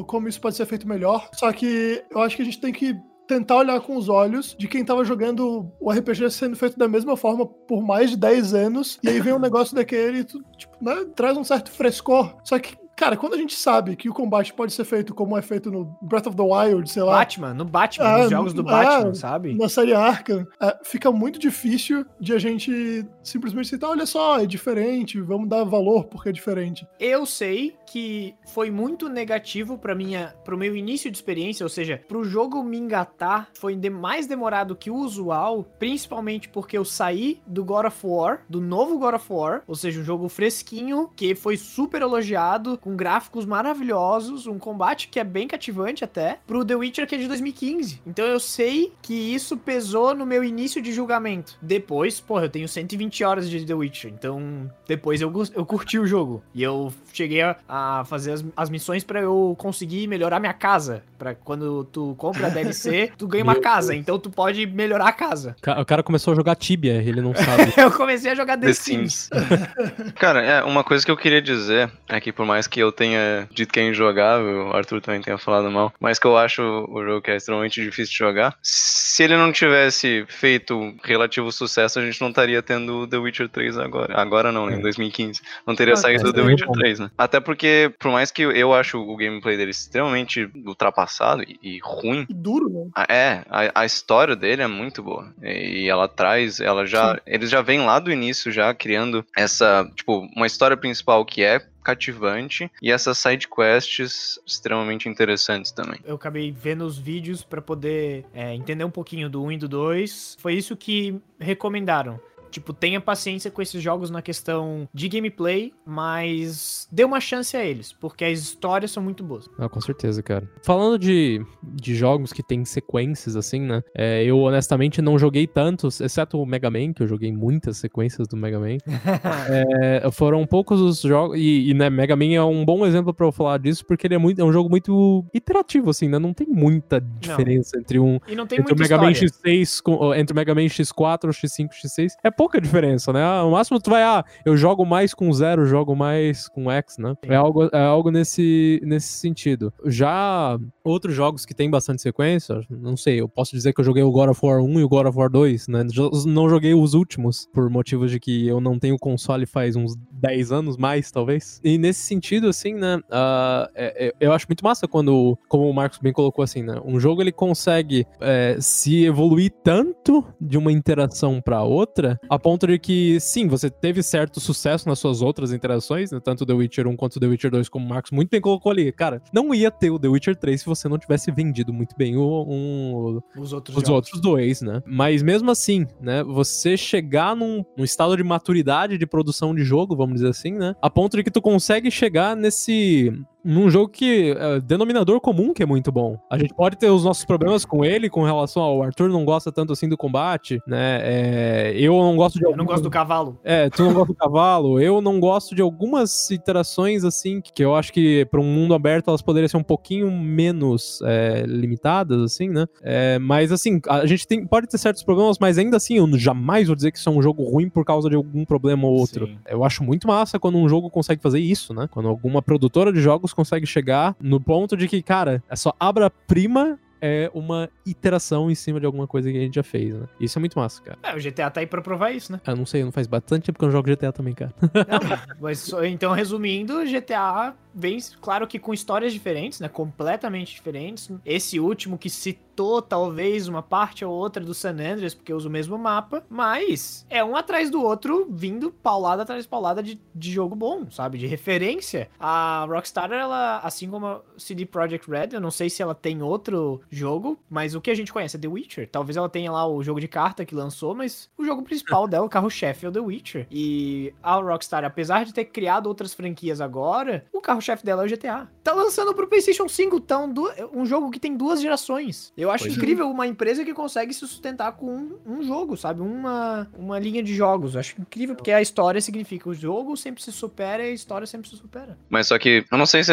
[0.05, 1.29] como isso pode ser feito melhor.
[1.33, 2.95] Só que eu acho que a gente tem que
[3.29, 7.15] tentar olhar com os olhos de quem tava jogando o RPG sendo feito da mesma
[7.15, 10.75] forma por mais de 10 anos, e aí vem um negócio daquele e tu, tipo,
[10.81, 12.35] né, traz um certo frescor.
[12.43, 15.41] Só que Cara, quando a gente sabe que o combate pode ser feito como é
[15.41, 17.19] feito no Breath of the Wild, sei lá.
[17.19, 19.55] Batman, no Batman, é, nos jogos do Batman, é, sabe?
[19.55, 24.45] Na série Arkham, é, fica muito difícil de a gente simplesmente citar, olha só, é
[24.45, 26.85] diferente, vamos dar valor porque é diferente.
[26.99, 32.01] Eu sei que foi muito negativo para minha, pro meu início de experiência, ou seja,
[32.07, 37.41] pro jogo me engatar, foi de mais demorado que o usual, principalmente porque eu saí
[37.47, 41.33] do God of War, do novo God of War, ou seja, um jogo fresquinho, que
[41.33, 46.75] foi super elogiado, com gráficos maravilhosos, um combate que é bem cativante até, pro The
[46.75, 48.01] Witcher que é de 2015.
[48.05, 51.57] Então eu sei que isso pesou no meu início de julgamento.
[51.61, 56.05] Depois, porra, eu tenho 120 horas de The Witcher, então depois eu, eu curti o
[56.05, 56.43] jogo.
[56.53, 61.03] E eu cheguei a, a fazer as, as missões para eu conseguir melhorar minha casa.
[61.17, 65.11] para quando tu compra a DLC, tu ganha uma casa, então tu pode melhorar a
[65.11, 65.55] casa.
[65.79, 67.73] O cara começou a jogar Tibia, ele não sabe.
[67.77, 69.29] eu comecei a jogar The, The Sims.
[69.31, 70.13] Sims.
[70.15, 73.47] cara, é, uma coisa que eu queria dizer é que por mais que eu tenha
[73.51, 77.03] dito que é injogável, o Arthur também tenha falado mal, mas que eu acho o
[77.03, 78.55] jogo que é extremamente difícil de jogar.
[78.61, 83.77] Se ele não tivesse feito relativo sucesso, a gente não estaria tendo The Witcher 3
[83.77, 84.19] agora.
[84.19, 84.77] Agora não, né?
[84.77, 85.41] Em 2015.
[85.41, 85.45] É.
[85.65, 87.11] Não teria saído é, The Witcher 3, né?
[87.17, 87.67] Até porque,
[87.99, 92.25] por mais que eu acho o gameplay dele extremamente ultrapassado e, e ruim.
[92.29, 93.05] E duro, né?
[93.09, 95.33] É, a, a, história dele é muito boa.
[95.41, 97.15] E, e ela traz, ela já.
[97.15, 97.21] Sim.
[97.25, 101.61] Eles já vêm lá do início já criando essa, tipo, uma história principal que é
[101.83, 105.99] cativante e essas side quests extremamente interessantes também.
[106.05, 109.67] Eu acabei vendo os vídeos para poder é, entender um pouquinho do 1 e do
[109.67, 110.37] 2.
[110.39, 116.87] Foi isso que recomendaram Tipo, tenha paciência com esses jogos na questão de gameplay, mas
[116.91, 119.49] dê uma chance a eles, porque as histórias são muito boas.
[119.57, 120.49] Ah, com certeza, cara.
[120.63, 123.81] Falando de, de jogos que tem sequências, assim, né?
[123.95, 128.27] É, eu honestamente não joguei tantos, exceto o Mega Man, que eu joguei muitas sequências
[128.27, 128.77] do Mega Man.
[129.49, 131.37] É, foram poucos os jogos.
[131.37, 134.15] E, e, né, Mega Man é um bom exemplo pra eu falar disso, porque ele
[134.15, 136.19] é, muito, é um jogo muito iterativo, assim, né?
[136.19, 138.19] Não tem muita diferença entre um.
[138.27, 139.29] E não tem Entre o Mega Man história.
[139.63, 143.21] X6, com, entre o Mega Man X4, o X5, o X6, é pouca diferença, né?
[143.21, 146.97] Ah, O máximo tu vai, ah, eu jogo mais com zero, jogo mais com X,
[146.97, 147.13] né?
[147.23, 149.73] É algo, é algo nesse, nesse sentido.
[149.85, 154.03] Já outros jogos que tem bastante sequência, não sei, eu posso dizer que eu joguei
[154.03, 155.85] o God of War 1 e o God of War 2, né?
[156.25, 160.51] Não joguei os últimos, por motivos de que eu não tenho console faz uns 10
[160.53, 161.59] anos mais, talvez.
[161.61, 162.99] E nesse sentido, assim, né?
[163.11, 166.79] ah, é- é- eu acho muito massa quando, como o Marcos bem colocou assim, né?
[166.85, 172.67] Um jogo ele consegue é, se evoluir tanto de uma interação pra outra, a ponto
[172.67, 176.19] de que, sim, você teve certo sucesso nas suas outras interações, né?
[176.19, 178.91] Tanto The Witcher 1 quanto The Witcher 2, como o Marcos muito bem colocou ali.
[178.91, 182.15] Cara, não ia ter o The Witcher 3 se você não tivesse vendido muito bem
[182.15, 184.81] o, um, Os outros os outros dois, né?
[184.85, 186.23] Mas mesmo assim, né?
[186.23, 190.75] Você chegar num, num estado de maturidade de produção de jogo, vamos dizer assim, né?
[190.81, 193.11] A ponto de que tu consegue chegar nesse.
[193.43, 194.35] Num jogo que.
[194.37, 196.17] é, denominador comum que é muito bom.
[196.29, 199.51] A gente pode ter os nossos problemas com ele, com relação ao Arthur não gosta
[199.51, 200.99] tanto assim do combate, né?
[201.03, 203.39] É, eu não gosto de Eu não gosto do cavalo.
[203.43, 204.79] é, tu não gosta do cavalo.
[204.79, 209.09] Eu não gosto de algumas interações, assim, que eu acho que para um mundo aberto
[209.09, 212.65] elas poderiam ser um pouquinho menos é, limitadas, assim, né?
[212.81, 216.67] É, mas, assim, a gente tem, pode ter certos problemas, mas ainda assim, eu jamais
[216.67, 219.27] vou dizer que isso é um jogo ruim por causa de algum problema ou outro.
[219.27, 219.37] Sim.
[219.47, 221.87] Eu acho muito massa quando um jogo consegue fazer isso, né?
[221.89, 226.79] Quando alguma produtora de jogos consegue chegar no ponto de que, cara, é só abra-prima
[227.01, 230.07] é uma iteração em cima de alguma coisa que a gente já fez, né?
[230.19, 230.97] Isso é muito massa, cara.
[231.03, 232.41] É, o GTA tá aí pra provar isso, né?
[232.45, 234.53] Eu não sei, não faz bastante tempo que eu não jogo GTA também, cara.
[234.89, 234.99] Não,
[235.39, 239.69] mas só- então, resumindo, GTA vem, claro que com histórias diferentes, né?
[239.69, 241.09] Completamente diferentes.
[241.25, 245.51] Esse último que citou, talvez, uma parte ou outra do San Andreas, porque usa o
[245.51, 250.31] mesmo mapa, mas é um atrás do outro, vindo paulada atrás de paulada de, de
[250.31, 251.17] jogo bom, sabe?
[251.17, 252.09] De referência.
[252.19, 256.21] A Rockstar, ela, assim como a CD Projekt Red, eu não sei se ela tem
[256.21, 258.89] outro jogo, mas o que a gente conhece é The Witcher.
[258.91, 262.25] Talvez ela tenha lá o jogo de carta que lançou, mas o jogo principal dela,
[262.25, 263.47] o carro-chefe, é o The Witcher.
[263.51, 268.09] E a Rockstar, apesar de ter criado outras franquias agora, o carro-chefe dela é o
[268.09, 268.47] GTA.
[268.63, 272.31] Tá lançando pro PlayStation 5, então, du- um jogo que tem duas gerações.
[272.37, 272.77] Eu acho Pois é.
[272.77, 276.01] incrível uma empresa que consegue se sustentar com um, um jogo, sabe?
[276.01, 277.73] Uma, uma linha de jogos.
[277.75, 281.25] Eu acho incrível, porque a história significa o jogo sempre se supera e a história
[281.27, 281.97] sempre se supera.
[282.09, 283.11] Mas só que, eu não sei se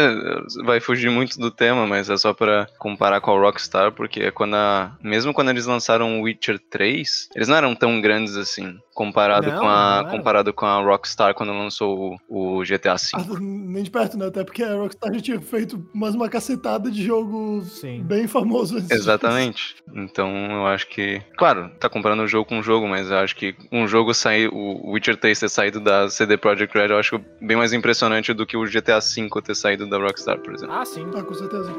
[0.65, 4.31] vai fugir muito do tema, mas é só pra comparar com a Rockstar, porque é
[4.31, 8.79] quando a, mesmo quando eles lançaram o Witcher 3, eles não eram tão grandes assim,
[8.95, 13.11] comparado, Não, com, a, comparado com a Rockstar quando lançou o, o GTA V.
[13.15, 14.27] Ah, Nem de perto, né?
[14.27, 18.03] Até porque a Rockstar já tinha feito mais uma cacetada de jogo Sim.
[18.03, 18.79] bem famoso.
[18.79, 18.91] antes.
[18.91, 19.77] Exatamente.
[19.95, 21.21] Então eu acho que.
[21.37, 24.49] Claro, tá comparando o jogo com o jogo, mas eu acho que um jogo sair.
[24.53, 28.47] O Witcher 3 ter saído da CD Projekt Red, eu acho bem mais impressionante do
[28.47, 30.75] que o GTA V ter saído da Rockstar, por exemplo.
[30.75, 31.07] Ah, sim.
[31.15, 31.73] Ah, com certeza.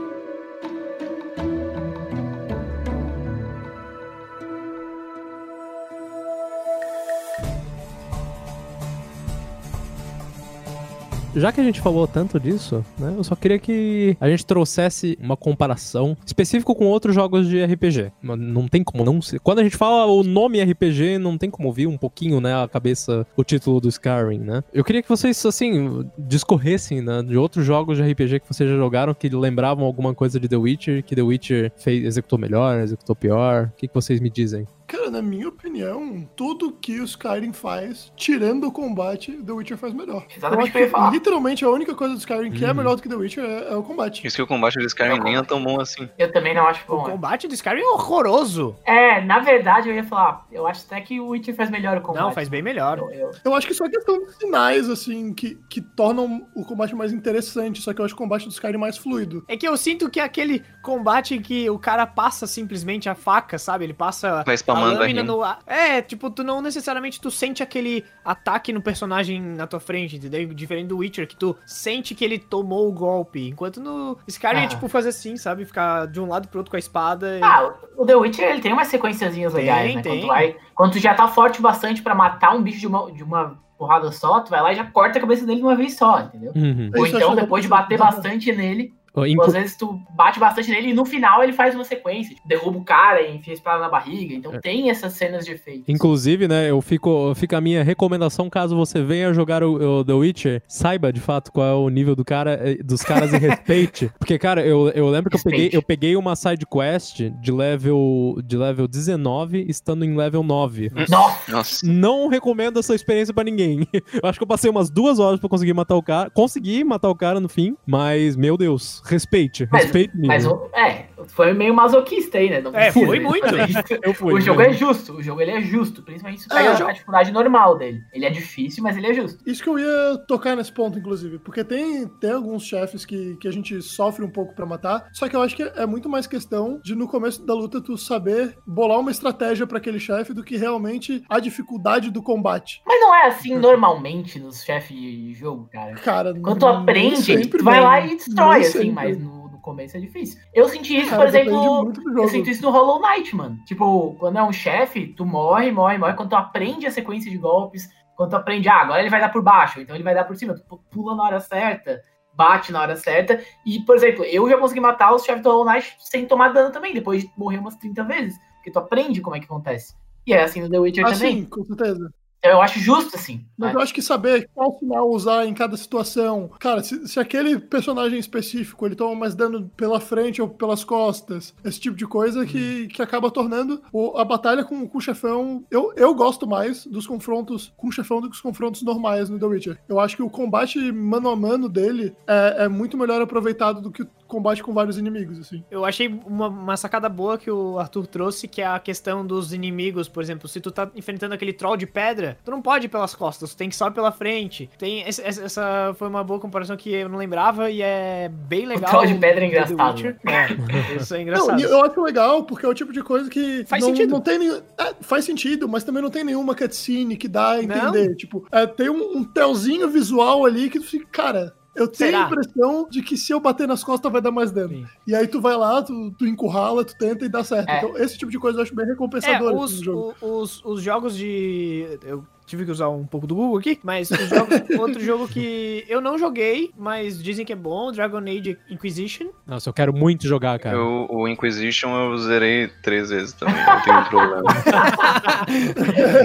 [11.38, 13.14] Já que a gente falou tanto disso, né?
[13.16, 18.12] Eu só queria que a gente trouxesse uma comparação específica com outros jogos de RPG.
[18.24, 19.40] Não tem como não ser.
[19.40, 22.68] Quando a gente fala o nome RPG, não tem como ouvir um pouquinho, né, a
[22.68, 24.64] cabeça, o título do Skyrim, né?
[24.74, 28.76] Eu queria que vocês, assim, discorressem, né, de outros jogos de RPG que vocês já
[28.76, 33.16] jogaram que lembravam alguma coisa de The Witcher, que The Witcher fez, executou melhor, executou
[33.16, 33.72] pior.
[33.74, 34.66] O que, que vocês me dizem?
[34.88, 39.94] Cara, na minha opinião, tudo que o Skyrim faz, tirando o combate, The Witcher faz
[39.94, 40.26] melhor.
[40.34, 41.12] Exatamente Eu o que eu ia falar.
[41.12, 42.74] Literalmente, a única coisa do Skyrim que é Uhum.
[42.76, 44.26] melhor do que The Witcher é, é o combate.
[44.26, 46.08] Isso que o combate de Skyrim nem é tão bom assim.
[46.18, 47.08] Eu também não acho O bom.
[47.08, 47.12] é.
[47.12, 48.78] combate do Skyrim é horroroso.
[48.86, 52.02] É, na verdade eu ia falar, eu acho até que o Witcher faz melhor o
[52.02, 52.22] combate.
[52.24, 52.98] Não, faz bem melhor.
[53.00, 56.64] Eu- eu- Eu acho que só é questão de sinais, assim, que, que tornam o
[56.64, 57.82] combate mais interessante.
[57.82, 59.44] Só que eu acho o combate do Skyrim mais fluido.
[59.50, 63.16] É que eu sinto que é aquele combate em que o cara passa simplesmente a
[63.16, 63.84] faca, sabe?
[63.84, 65.60] Ele passa Vai a lâmina no ar.
[65.66, 70.54] É, tipo, tu não necessariamente tu sente aquele ataque no personagem na tua frente, entendeu?
[70.54, 73.48] Diferente do Witcher, que tu sente que ele tomou o golpe.
[73.50, 74.68] Enquanto no Skyrim é Ah.
[74.68, 75.66] tipo fazer assim, sabe?
[75.66, 77.38] Ficar de um lado pro outro com a espada.
[77.38, 80.02] e- Ah, o The Witcher ele tem umas sequenciazinhas Tem, legais, né?
[80.02, 80.12] tem.
[80.14, 83.12] Quando tu, vai, quando tu já tá forte bastante pra matar um bicho de uma,
[83.12, 85.76] de uma porrada só, tu vai lá e já corta a cabeça dele de uma
[85.76, 86.52] vez só, entendeu?
[86.56, 86.92] Uhum.
[86.98, 88.94] Ou então, depois de bater bastante nele,
[89.26, 92.36] Inclu- Às vezes tu bate bastante nele e no final ele faz uma sequência.
[92.36, 94.34] Tipo, derruba o cara e enfia a espada na barriga.
[94.36, 94.60] Então É.
[94.60, 95.84] tem essas cenas de efeito.
[95.88, 100.14] Inclusive, né, eu fico, fica a minha recomendação caso você venha jogar o, o The
[100.14, 104.12] Witcher, saiba de fato qual é o nível do cara, eh, dos caras e respeite.
[104.20, 108.38] Porque, cara, eu, eu lembro que eu peguei, eu peguei uma side quest de level,
[108.44, 110.92] de level 19 estando em level 9.
[111.10, 111.52] Nossa!
[111.52, 111.86] Nossa.
[111.88, 113.88] Não recomendo essa experiência pra ninguém.
[114.22, 116.30] Eu acho que eu passei umas duas horas pra conseguir matar o cara.
[116.30, 119.68] Consegui matar o cara no fim, mas, meu Deus, respeite.
[119.72, 120.12] Mas- Respeite.
[120.16, 122.62] Mas é, foi meio masoquista aí, né?
[122.62, 123.48] Não É, foi muito.
[124.04, 124.34] Eu fui.
[124.34, 126.90] O jogo é justo, o jogo ele é justo, principalmente se É, pega o jogo-
[126.90, 128.04] a dificuldade normal dele.
[128.14, 129.42] Ele é difícil, mas ele é justo.
[129.46, 133.48] Isso que eu ia tocar nesse ponto, inclusive, porque tem, tem alguns chefes que, que
[133.48, 136.28] a gente sofre um pouco pra matar, só que eu acho que é muito mais
[136.28, 140.44] questão de no começo da luta tu saber bolar uma estratégia pra aquele chefe do
[140.44, 142.82] que realmente a dificuldade do combate.
[142.86, 145.94] Mas não é assim normalmente nos chefes de jogo, cara.
[145.96, 148.92] Cara, Quando tu aprende, tu vai lá e destrói, assim, sempre.
[148.92, 150.40] mas no começo é difícil.
[150.54, 153.58] Eu senti isso, Cara, por exemplo, eu sinto isso no Hollow Knight, mano.
[153.66, 156.14] Tipo, quando é um chefe, tu morre, morre, morre.
[156.14, 159.30] Quando tu aprende a sequência de golpes, quando tu aprende, ah, agora ele vai dar
[159.30, 162.02] por baixo, então ele vai dar por cima, tu pula na hora certa,
[162.34, 163.42] bate na hora certa.
[163.66, 166.72] E, por exemplo, eu já consegui matar os chefes do Hollow Knight sem tomar dano
[166.72, 168.40] também, depois de morrer umas 30 vezes.
[168.56, 169.94] Porque tu aprende como é que acontece.
[170.26, 171.44] E é assim no The Witcher Ah, também.
[171.44, 172.10] sim, com certeza.
[172.44, 173.44] Eu acho justo, assim.
[173.58, 176.50] Mas eu acho que saber qual final usar em cada situação.
[176.60, 181.54] Cara, se, se aquele personagem específico ele toma mais dano pela frente ou pelas costas,
[181.66, 185.66] esse tipo de coisa que, que acaba tornando o- a batalha com, com o chefão.
[185.72, 189.40] Eu, eu gosto mais dos confrontos com o chefão do que os confrontos normais no
[189.40, 189.80] The Witcher.
[189.90, 193.92] Eu acho que o combate mano a mano dele é, é muito melhor aproveitado do
[193.92, 195.64] que o combate com vários inimigos, assim.
[195.72, 199.54] Eu achei uma, uma sacada boa que o Arthur trouxe, que é a questão dos
[199.54, 200.08] inimigos.
[200.08, 203.16] Por exemplo, se tu tá enfrentando aquele troll de pedra, tu não pode ir pelas
[203.16, 204.70] costas, tu tem que só ir pela frente.
[204.78, 208.66] Tem esse- essa, essa foi uma boa comparação que eu não lembrava e é bem
[208.66, 208.90] legal.
[208.90, 210.18] troll de pedra é engraçado, Witcher.
[210.28, 211.60] É, isso é Não, engraçado.
[211.60, 213.64] e eu acho legal, porque é o tipo de coisa que.
[213.66, 214.12] Faz não, sentido.
[214.12, 217.64] Não tem nenhum, é, faz sentido, mas também não tem nenhuma cutscene que dá a
[217.64, 218.16] entender.
[218.16, 221.54] Tipo, é, tem um, um telzinho visual ali que tu fica, cara.
[221.78, 222.24] Eu tenho Será?
[222.24, 224.70] a impressão de que se eu bater nas costas vai dar mais dano.
[224.70, 224.86] Sim.
[225.06, 227.70] E aí tu vai lá, tu, tu encurrala, tu tenta e dá certo.
[227.70, 227.78] É.
[227.78, 230.16] Então, esse tipo de coisa eu acho bem É, recompensador assim, os, jogo.
[230.22, 232.00] os, os jogos de.
[232.04, 236.02] Eu tive que usar um pouco do Google aqui, mas jogos, outro jogo que eu
[236.02, 239.28] não joguei, mas dizem que é bom, Dragon Age Inquisition.
[239.46, 240.76] Nossa, eu quero muito jogar, cara.
[240.76, 244.44] Eu, o Inquisition eu zerei três vezes também, não tenho problema.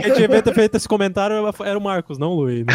[0.03, 2.65] Quem devia ter feito esse comentário era o Marcos, não o Luiz.
[2.65, 2.73] né?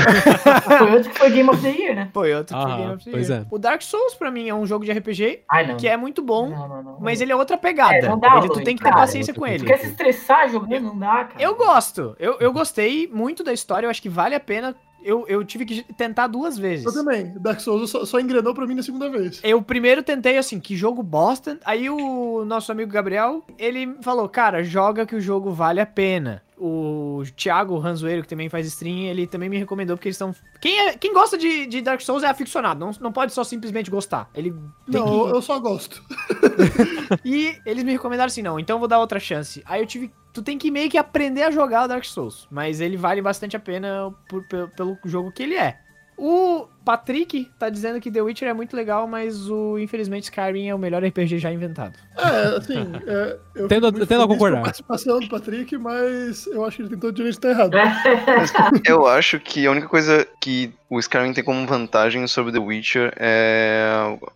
[0.77, 2.09] Foi outro que foi Game of the Year, né?
[2.13, 3.41] Foi outro que Ah, Game of the pois Year.
[3.43, 3.45] é.
[3.49, 6.49] O Dark Souls, pra mim, é um jogo de RPG Ai, que é muito bom,
[6.49, 6.97] Não, não, não.
[6.99, 7.95] mas ele é outra pegada.
[7.95, 9.01] É, não dá, ele, tu Luiz, tem que ter cara.
[9.01, 9.65] paciência com Tu ele.
[9.65, 10.81] quer se estressar jogando?
[10.81, 11.35] Não dá, cara.
[11.41, 12.15] Eu gosto.
[12.19, 14.75] Eu, eu gostei muito da história, eu acho que vale a pena.
[15.03, 16.85] Eu, eu tive que tentar duas vezes.
[16.85, 17.31] Eu também.
[17.39, 19.39] Dark Souls só, só engrenou pra mim na segunda vez.
[19.43, 21.59] Eu primeiro tentei assim, que jogo bosta.
[21.63, 26.41] Aí o nosso amigo Gabriel, ele falou, cara, joga que o jogo vale a pena.
[26.59, 30.33] O Thiago Ranzoeiro, que também faz stream, ele também me recomendou, porque eles estão.
[30.59, 33.91] Quem, é, quem gosta de, de Dark Souls é aficionado, não, não pode só simplesmente
[33.91, 34.27] gostar.
[34.33, 34.51] Ele
[34.87, 35.35] Não, que.
[35.35, 36.03] eu- só gosto.
[37.23, 39.61] E eles me recomendaram assim, não, então vou dar outra chance.
[39.65, 40.11] Aí eu tive.
[40.37, 42.47] Tu tem que meio que aprender a jogar o Dark Souls.
[42.51, 45.79] Mas ele vale bastante a pena por- pelo, pelo jogo que ele é.
[46.15, 50.73] O Patrick tá dizendo que The Witcher é muito legal, mas o infelizmente Skyrim é
[50.73, 51.93] o melhor RPG já inventado.
[52.17, 54.61] É, assim, é, eu Tendo- tendo a feliz com concordar.
[54.63, 57.73] participação do Patrick, mas eu acho que ele tem todo o direito de estar errado.
[58.87, 63.11] Eu acho que a única coisa que o Skyrim tem como vantagem sobre The Witcher
[63.17, 63.91] é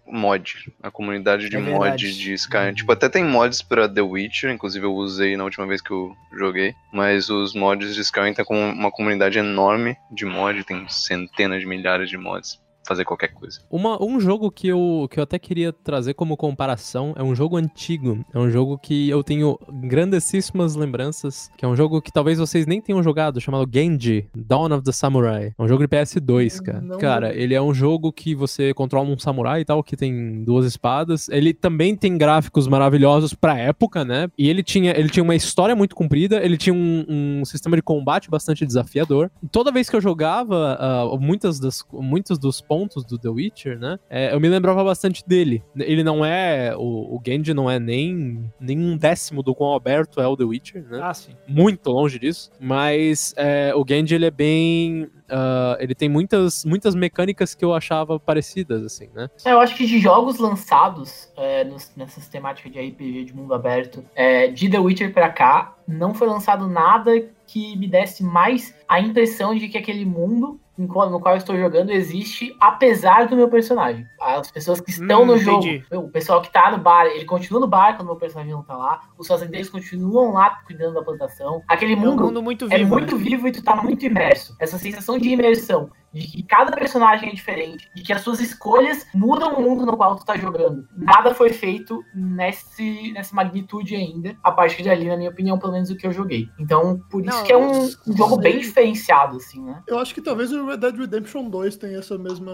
[0.06, 0.72] o mod.
[0.84, 2.74] A comunidade de É mod de Skyrim.
[2.74, 6.14] Tipo, até tem mods pra The Witcher, inclusive eu usei na última vez que eu
[6.38, 6.74] joguei.
[6.92, 11.66] Mas os mods de Skyrim tem como uma comunidade enorme de mod, tem centenas de
[11.66, 12.41] milhares de mods.
[12.88, 13.60] Fazer qualquer coisa.
[13.70, 17.56] Uma- um jogo que eu, que eu até queria trazer como comparação é um jogo
[17.58, 18.26] antigo.
[18.34, 21.50] É um jogo que eu tenho grandessíssimas lembranças.
[21.58, 24.92] Que é um jogo que talvez vocês nem tenham jogado, chamado Genji, Dawn of the
[24.92, 25.54] Samurai.
[25.58, 26.82] É um jogo de PS2, cara.
[26.82, 30.44] Não cara, ele é um jogo que você controla um samurai e tal, que tem
[30.44, 31.30] duas espadas.
[31.30, 34.28] Ele também tem gráficos maravilhosos pra época, né?
[34.38, 37.06] E ele tinha, ele tinha uma história muito comprida, ele tinha um,
[37.40, 39.30] um sistema de combate bastante desafiador.
[39.52, 43.98] Toda vez que eu jogava, ah, muitas das, muitos dos pontos do The Witcher, né?
[44.10, 45.64] é, eu me lembrava bastante dele.
[45.78, 46.74] Ele não é.
[46.76, 50.44] O, o Genji não é nem, nem um décimo do quão aberto é o The
[50.44, 51.00] Witcher, né?
[51.02, 51.32] Ah, sim.
[51.48, 56.96] muito longe disso, mas é, o Genji ele é bem, ah, ele tem muitas muitas
[56.96, 59.30] mecânicas que eu achava parecidas assim, né?
[59.46, 63.54] É, Eu acho que de jogos lançados é, nos- nessas temáticas de RPG de mundo
[63.54, 67.12] aberto, é, de The Witcher pra cá, não foi lançado nada
[67.52, 71.92] que me desse mais a impressão de que aquele mundo no qual eu estou jogando
[71.92, 74.06] existe, apesar do meu personagem.
[74.20, 77.60] As pessoas que estão Hum, no jogo, o pessoal que tá no bar, ele continua
[77.60, 81.04] no bar quando o meu personagem não tá lá, os fazendeiros continuam lá cuidando da
[81.04, 81.62] plantação.
[81.68, 82.90] Aquele É um mundo mundo muito é vivo.
[82.90, 83.24] muito né?
[83.24, 84.56] vivo e tu tá muito imerso.
[84.60, 89.06] Essa sensação de imersão, de que cada personagem é diferente, de que as suas escolhas
[89.14, 90.88] mudam o mundo no qual tu tá jogando.
[90.96, 95.90] Nada foi feito nesse, nessa magnitude ainda, a partir dali, na minha opinião, pelo menos
[95.90, 96.48] o que eu joguei.
[96.60, 99.82] Então, por isso Não, que é um, um jogo bem diferenciado, assim, né?
[99.88, 102.52] Eu acho que talvez o Red Dead Redemption 2 tenha essa mesma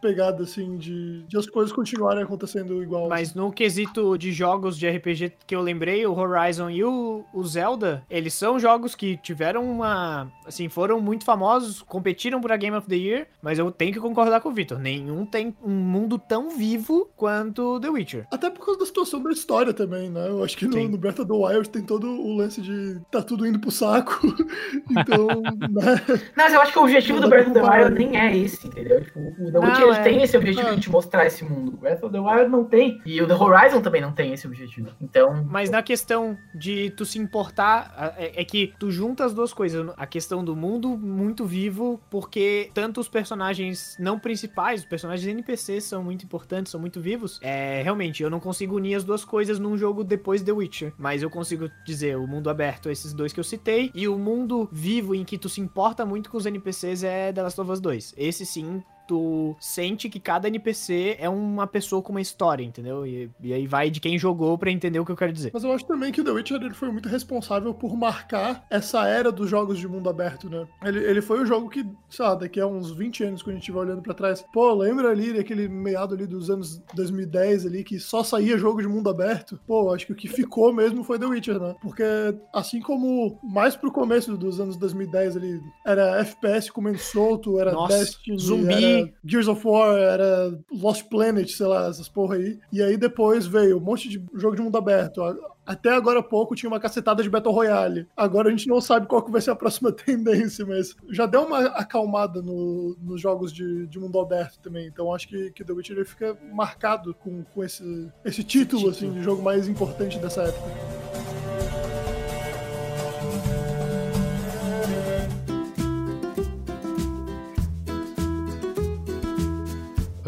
[0.00, 3.08] pegada, assim, de, de as coisas continuarem acontecendo igual.
[3.08, 7.44] Mas no quesito de jogos de RPG que eu lembrei, o Horizon e o, o
[7.44, 10.30] Zelda, eles são jogos que tiveram uma.
[10.46, 14.00] Assim, foram muito famosos, competiram por a Game of the Year, mas eu tenho que
[14.00, 14.78] concordar com o Victor.
[14.78, 18.26] Nenhum tem um mundo tão vivo quanto The Witcher.
[18.32, 20.28] Até por causa da situação da história também, né?
[20.28, 23.22] Eu acho que no, no Breath of the Wild tem todo o lance de tá
[23.22, 24.20] tudo indo pro saco.
[24.90, 25.26] então,
[25.70, 26.20] né?
[26.36, 27.62] Mas eu acho que o objetivo do Breath of the.
[27.62, 29.02] Wild nem é esse, entendeu?
[29.04, 30.02] Tipo, o The Witcher ele é.
[30.02, 30.74] tem esse objetivo Ah.
[30.74, 31.74] de te mostrar esse mundo.
[31.74, 33.00] O Breath of the Wild não tem.
[33.04, 34.88] E o The Horizon também não tem esse objetivo.
[35.00, 35.44] Então.
[35.50, 39.52] Mas na questão de tu se importar, a- é, é que tu junta as duas
[39.52, 39.86] coisas.
[39.96, 45.84] A questão do mundo muito vivo, porque tanto os personagens não principais, os personagens NPCs
[45.84, 47.38] são muito importantes, são muito vivos.
[47.42, 50.92] É, realmente, eu não consigo unir as duas coisas num jogo depois The Witcher.
[50.98, 54.68] Mas eu consigo dizer, o mundo aberto, esses dois que eu citei, e o mundo
[54.70, 57.80] vivo em que tu se importa muito com os NPCs é The Last of Us
[57.80, 58.14] 2.
[58.16, 58.82] Esse sim.
[59.06, 63.06] Tu sente que cada NPC é uma pessoa com uma história, entendeu?
[63.06, 65.50] E, e aí vai de quem jogou pra entender o que eu quero dizer.
[65.52, 69.06] Mas eu acho também que o The Witcher ele foi muito responsável por marcar essa
[69.06, 70.66] era dos jogos de mundo aberto, né?
[70.84, 73.58] Ele, ele foi o jogo que, sei lá, daqui a uns 20 anos, quando a
[73.58, 77.84] gente vai olhando pra trás, pô, lembra ali daquele meado ali dos anos 2010 ali,
[77.84, 79.58] que só saía jogo de mundo aberto?
[79.66, 81.74] Pô, acho que o que ficou mesmo foi The Witcher, né?
[81.80, 82.04] Porque
[82.52, 87.98] assim como mais pro começo dos anos 2010 ali, era FPS comendo solto, era Nossa,
[87.98, 88.72] Destiny, zumbi.
[88.72, 92.58] era Gears of War, era Lost Planet, sei lá, essas porra aí.
[92.72, 95.20] E aí depois veio um monte de jogo de mundo aberto.
[95.66, 98.06] Até agora há pouco tinha uma cacetada de Battle Royale.
[98.16, 101.42] Agora a gente não sabe qual que vai ser a próxima tendência, mas já deu
[101.42, 104.86] uma acalmada no- nos jogos de, de mundo aberto também.
[104.86, 109.22] Então acho que, que The Witcher fica marcado com, com esse, esse título, assim, de
[109.22, 111.05] jogo mais importante dessa época.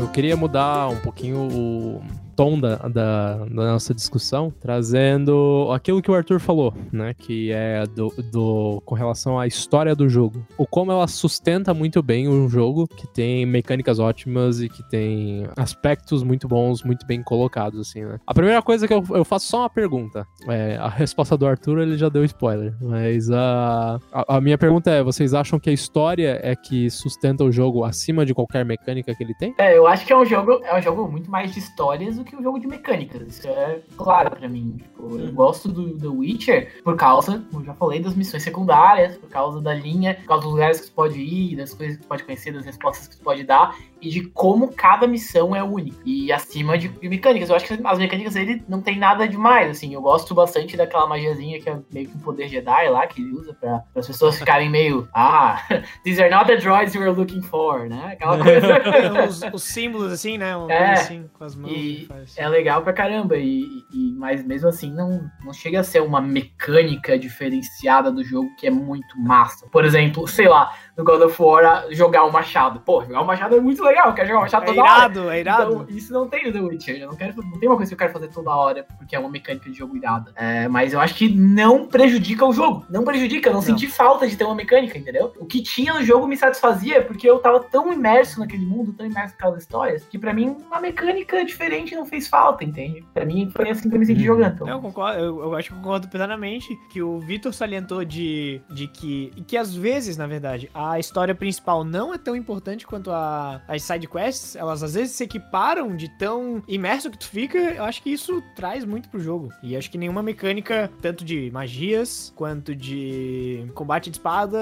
[0.08, 2.02] Eu queria mudar um pouquinho o
[2.38, 7.12] tom da, da, da nossa discussão, trazendo aquilo que o Arthur falou, né?
[7.12, 10.46] Que é do, do com relação à história do jogo.
[10.56, 15.48] O como ela sustenta muito bem um jogo que tem mecânicas ótimas e que tem
[15.56, 18.20] aspectos muito bons, muito bem colocados, assim, né?
[18.24, 20.24] A primeira coisa que eu, eu faço só uma pergunta.
[20.46, 24.92] É, a resposta do Arthur, ele já deu spoiler, mas a, a, a minha pergunta
[24.92, 29.12] é: vocês acham que a história é que sustenta o jogo acima de qualquer mecânica
[29.12, 29.52] que ele tem?
[29.58, 32.27] É, eu acho que é um jogo, é um jogo muito mais de histórias do
[32.36, 33.22] um jogo de mecânicas.
[33.28, 34.76] Isso é claro pra mim.
[34.78, 39.28] Tipo, eu gosto do The Witcher por causa, como já falei, das missões secundárias, por
[39.28, 42.08] causa da linha, por causa dos lugares que tu pode ir, das coisas que tu
[42.08, 45.96] pode conhecer, das respostas que tu pode dar e de como cada missão é única.
[46.04, 47.48] E acima de, mecânicas.
[47.50, 49.92] Eu acho que as mecânicas dele não tem nada demais, assim.
[49.94, 53.32] Eu gosto bastante daquela magiazinha que é meio que um poder Jedi lá, que ele
[53.32, 55.62] usa pra, as pessoas ficarem meio, ah,
[56.04, 58.10] these are not the droids you were looking for, né?
[58.12, 59.24] Aquela coisa.
[59.28, 60.56] os, os símbolos assim, né?
[60.56, 61.72] Uma É, assim, com as mãos.
[61.72, 62.08] e.
[62.36, 66.20] É legal pra caramba, e, e- mas mesmo assim não, não chega a ser uma
[66.20, 69.66] mecânica diferenciada do jogo que é muito massa.
[69.70, 72.80] Por exemplo, sei lá, no God of War, jogar o machado.
[72.80, 74.90] Pô, jogar o machado é muito legal, eu quero jogar o machado É toda hora.
[74.98, 75.72] irado, é irado.
[75.82, 76.96] Então, isso não tem no The Witcher.
[77.00, 79.18] Eu não, quero, não tem uma coisa que eu quero fazer toda hora, porque é
[79.18, 80.32] uma mecânica de jogo irada.
[80.36, 82.84] É, mas eu acho que não prejudica o jogo.
[82.90, 83.66] Não prejudica, eu não, Não.
[83.66, 85.32] senti falta de ter uma mecânica, entendeu?
[85.38, 89.06] O que tinha no jogo me satisfazia, porque eu tava tão imerso naquele mundo, tão
[89.06, 93.04] imerso naquelas histórias, que pra mim uma mecânica diferente não fez falta, entende?
[93.14, 94.26] Pra mim foi assim que eu me senti Uhum.
[94.26, 94.54] jogando.
[94.54, 98.86] Então, Eu concordo, eu, eu acho que concordo plenamente que o Vitor salientou de, de
[98.88, 99.32] que.
[99.46, 103.84] Que às vezes, na verdade, a história principal não é tão importante quanto a, as
[103.84, 104.54] side quests.
[104.56, 107.58] Elas às vezes se equiparam de tão imerso que tu fica.
[107.58, 109.48] Eu acho que isso traz muito pro jogo.
[109.62, 114.58] E acho que nenhuma mecânica, tanto de magias quanto de combate de espada,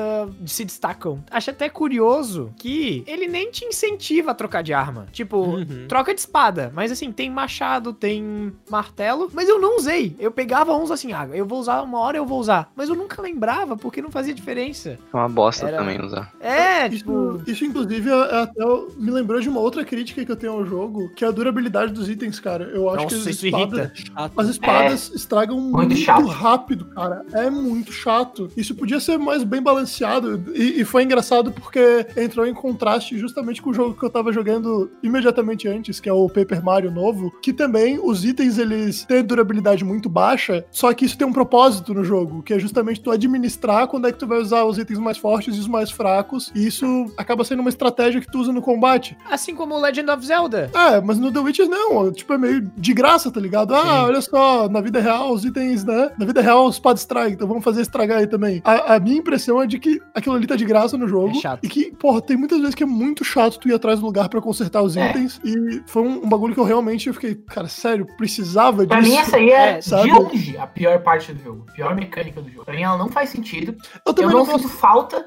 [0.47, 1.23] se destacam.
[1.31, 5.07] Acho até curioso que ele nem te incentiva a trocar de arma.
[5.13, 5.87] Tipo, Uhum.
[5.89, 6.71] troca de espada.
[6.75, 9.31] Mas assim, tem machado, tem martelo.
[9.33, 10.15] Mas eu não usei.
[10.19, 12.71] Eu pegava uns assim, ah, eu vou usar uma hora, eu vou usar.
[12.77, 14.99] Mas eu nunca lembrava porque não fazia diferença.
[15.13, 16.33] É uma bosta Era- também usar.
[16.41, 17.43] É, Isso, tipo.
[17.47, 18.65] isso, inclusive, é- até
[19.07, 21.93] me lembrou de uma outra crítica que eu tenho ao jogo, que é a durabilidade
[21.93, 22.65] dos itens, cara.
[22.65, 24.33] Eu acho que Nossa, as isso espadas, irrita.
[24.37, 26.27] as espadas estragam muito, chato.
[26.27, 27.25] rápido, cara.
[27.33, 28.51] É muito chato.
[28.57, 30.43] Isso podia ser mais bem balanceado.
[30.55, 34.33] E, e foi engraçado porque entrou em contraste justamente com o jogo que eu tava
[34.33, 39.23] jogando imediatamente antes, que é o Paper Mario novo, que também os itens eles têm
[39.23, 43.11] durabilidade muito baixa, só que isso tem um propósito no jogo, que é justamente tu
[43.11, 46.51] administrar quando é que tu vai usar os itens mais fortes e os mais fracos,
[46.55, 48.96] e isso acaba sendo uma estratégia que tu usa no combate.
[49.31, 50.71] Assim como o Legend of Zelda.
[50.75, 53.75] É, mas no The Witcher não, tipo, é meio de graça, tá ligado?
[53.75, 53.89] Ah, Sim.
[54.05, 56.11] olha só, na vida real os itens, né?
[56.19, 58.61] Na vida real os espada estraga, então vamos fazer estragar aí também.
[58.65, 61.31] A, a minha impressão é de que aquilo ali tá de graça no jogo.
[61.37, 61.65] É chato.
[61.65, 64.29] E que, porra, tem muitas vezes que é muito chato tu ir atrás do lugar
[64.29, 65.09] pra consertar os É.
[65.11, 65.41] itens.
[65.45, 69.11] E foi um, um bagulho que eu realmente eu fiquei, cara, sério, precisava Pra disso.
[69.13, 70.11] mim, essa aí é, É, sabe?
[70.11, 71.65] de longe a pior parte do jogo.
[71.69, 72.65] A pior mecânica do jogo.
[72.65, 73.75] Pra mim, ela não faz sentido.
[73.95, 74.59] Eu Eu também não não gosto.
[74.69, 75.25] sinto falta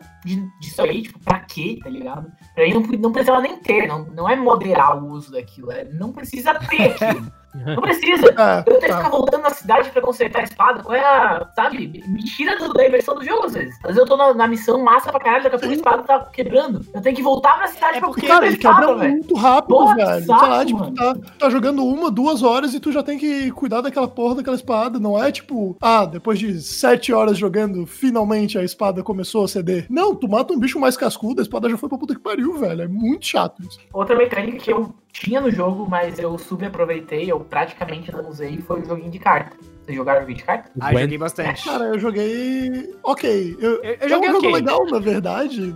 [0.59, 2.31] disso aí, tipo, pra quê, tá ligado?
[2.53, 6.11] Pra mim não, não nem ter, não, não é moderar o uso daquilo, é, não
[6.11, 7.31] precisa ter aquilo.
[7.53, 8.27] Não precisa.
[8.37, 8.97] É, Eu tenho que tá.
[8.97, 10.83] ficar voltando na cidade pra consertar a espada.
[10.83, 11.47] Qual é a.
[11.55, 12.03] Sabe?
[12.07, 13.75] Me tira do- da imersão do jogo, às vezes.
[13.77, 16.03] Às vezes eu tô na, na missão massa pra caralho, daqui a pouco a espada
[16.03, 16.85] tá quebrando.
[16.93, 20.25] Eu tenho que voltar pra cidade É pra porque, Cara, ele quebra muito rápido, velho.
[20.25, 23.51] saco, Sei lá, tipo, tá, tá jogando uma, duas horas e tu já tem que
[23.51, 24.99] cuidar daquela porra daquela espada.
[24.99, 29.85] Não é tipo, ah, depois de sete horas jogando, finalmente a espada começou a ceder.
[29.89, 32.53] Não, tu mata um bicho mais cascudo, a espada já foi pra puta que pariu,
[32.57, 32.81] velho.
[32.83, 33.79] É muito chato isso.
[33.93, 38.81] Outra mecânica que eu tinha no jogo, mas eu subaproveitei, eu praticamente não usei, foi
[38.81, 39.57] o joguinho de carta.
[39.89, 40.69] Vocês jogaram joguinho de carta?
[40.79, 41.63] Ah, joguei bastante.
[41.65, 42.93] Cara, eu joguei.
[43.03, 43.57] Ok.
[43.59, 44.53] Eu, Eu- eu é joguei um jogo ok.
[44.53, 45.75] legal, na verdade.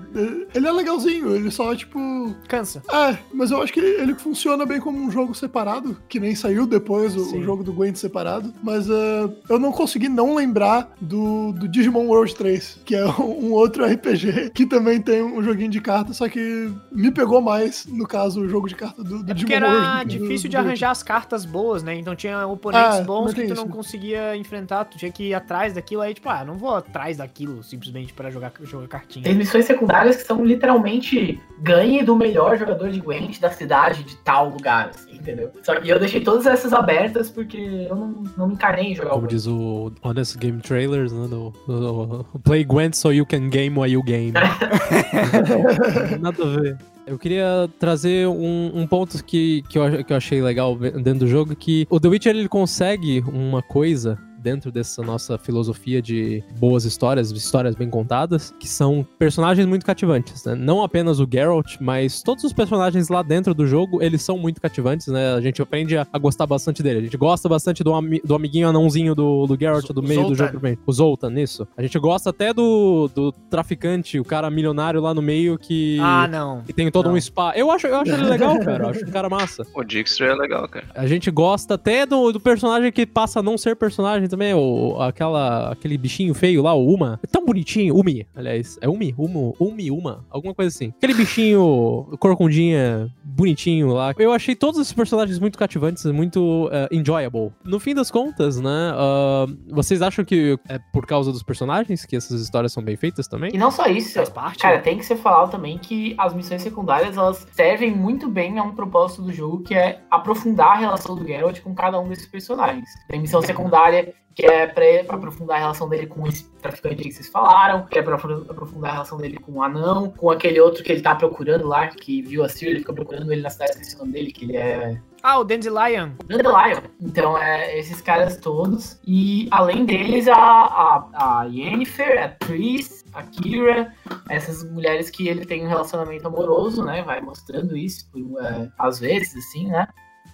[0.53, 1.99] Ele é legalzinho, ele só, tipo.
[2.47, 2.83] Cansa.
[2.91, 6.35] É, mas eu acho que ele, ele funciona bem como um jogo separado, que nem
[6.35, 7.39] saiu depois o, Sim.
[7.39, 8.53] o jogo do Gwent separado.
[8.61, 13.51] Mas eh, eu não consegui não lembrar do, do Digimon World 3, que é um
[13.53, 18.05] outro RPG que também tem um joguinho de carta, só que me pegou mais, no
[18.07, 20.03] caso, o jogo de carta do, do É porque Digimon era World.
[20.03, 21.95] do- difícil do- de do- arranjar as cartas boas, né?
[21.95, 23.55] Então tinha oponentes Ah, bons que tu isso.
[23.55, 23.67] não
[24.03, 27.63] conseguia enfrentar, tu tinha que ir atrás daquilo aí, tipo, ah, não vou atrás daquilo
[27.63, 29.23] simplesmente pra jogar, jogar cartinha.
[29.23, 34.15] Tem missões secundárias que são literalmente ganhe do melhor jogador de Gwent da cidade de
[34.17, 35.51] tal lugar, assim, entendeu?
[35.63, 39.11] Só que eu deixei todas essas abertas porque eu não, não me encarnei em jogar
[39.11, 41.27] o Como diz o Honest Game Trailers, né?
[41.29, 44.33] Do, do- do- Play Gwent so you can game while you game.
[46.19, 46.77] Nada a ver.
[47.05, 51.27] Eu queria trazer um, um ponto que, que, eu, que eu achei legal dentro do
[51.27, 56.83] jogo, que o The Witcher ele consegue uma coisa dentro dessa nossa filosofia de boas
[56.85, 60.53] histórias, histórias bem contadas, que são personagens muito cativantes, né?
[60.55, 64.59] Não apenas o Geralt, mas todos os personagens lá dentro do jogo, eles são muito
[64.61, 65.33] cativantes, né?
[65.33, 66.99] A gente aprende a, a gostar bastante dele.
[66.99, 70.27] A gente gosta bastante do, ami- do amiguinho anãozinho do, do Geralt do meio do
[70.27, 70.35] Zoltan.
[70.35, 70.77] jogo também.
[70.85, 71.67] O Zoltan, isso.
[71.77, 75.97] A gente gosta até do, do traficante, o cara milionário lá no meio que...
[76.01, 76.61] Ah, não.
[76.63, 77.15] que tem todo Não.
[77.15, 77.53] um spa.
[77.55, 78.83] Eu acho, eu acho ele legal, cara.
[78.85, 79.63] Eu acho um cara massa.
[79.73, 80.85] O Dijkstra é legal, cara.
[80.95, 84.99] A gente gosta até do, do personagem que passa a não ser personagem também, o,
[84.99, 87.19] aquela, aquele bichinho feio lá, o Uma.
[87.23, 87.95] É tão bonitinho.
[87.95, 88.79] Umi, aliás.
[88.81, 89.13] É Umi?
[89.15, 90.25] Umo, Umi, Uma?
[90.27, 90.91] Alguma coisa assim.
[90.97, 94.11] Aquele bichinho corcundinha, bonitinho lá.
[94.17, 97.51] Eu achei todos esses personagens muito cativantes, muito eh, enjoyable.
[97.63, 102.15] No fim das contas, né, ah, vocês acham que é por causa dos personagens que
[102.15, 103.51] essas histórias são bem feitas também?
[103.53, 104.59] E não só isso, Faz parte.
[104.59, 104.81] Cara, né?
[104.81, 108.73] tem que ser falado também que as missões secundárias elas servem muito bem a um
[108.73, 112.89] propósito do jogo que é aprofundar a relação do Geralt com cada um desses personagens.
[113.07, 114.83] Tem missão secundária que é pra
[115.15, 118.89] aprofundar a relação dele com esse traficante que vocês falaram, que é pra apro- aprofundar
[118.89, 122.21] a relação dele com o anão, com aquele outro que ele tá procurando lá, que
[122.23, 124.57] viu a Ciri, ele fica procurando ele na cidade, esqueci o nome dele, que ele
[124.57, 126.09] é Ah, o Dandelion.
[126.25, 126.81] Dandelion.
[126.99, 128.99] Então, é esses caras todos.
[129.05, 133.93] E além deles, a, a, a Yennefer, a Tris, a Kira,
[134.29, 137.03] essas mulheres que ele tem um relacionamento amoroso, né?
[137.03, 139.87] Vai mostrando isso, por, é, às vezes, assim, né?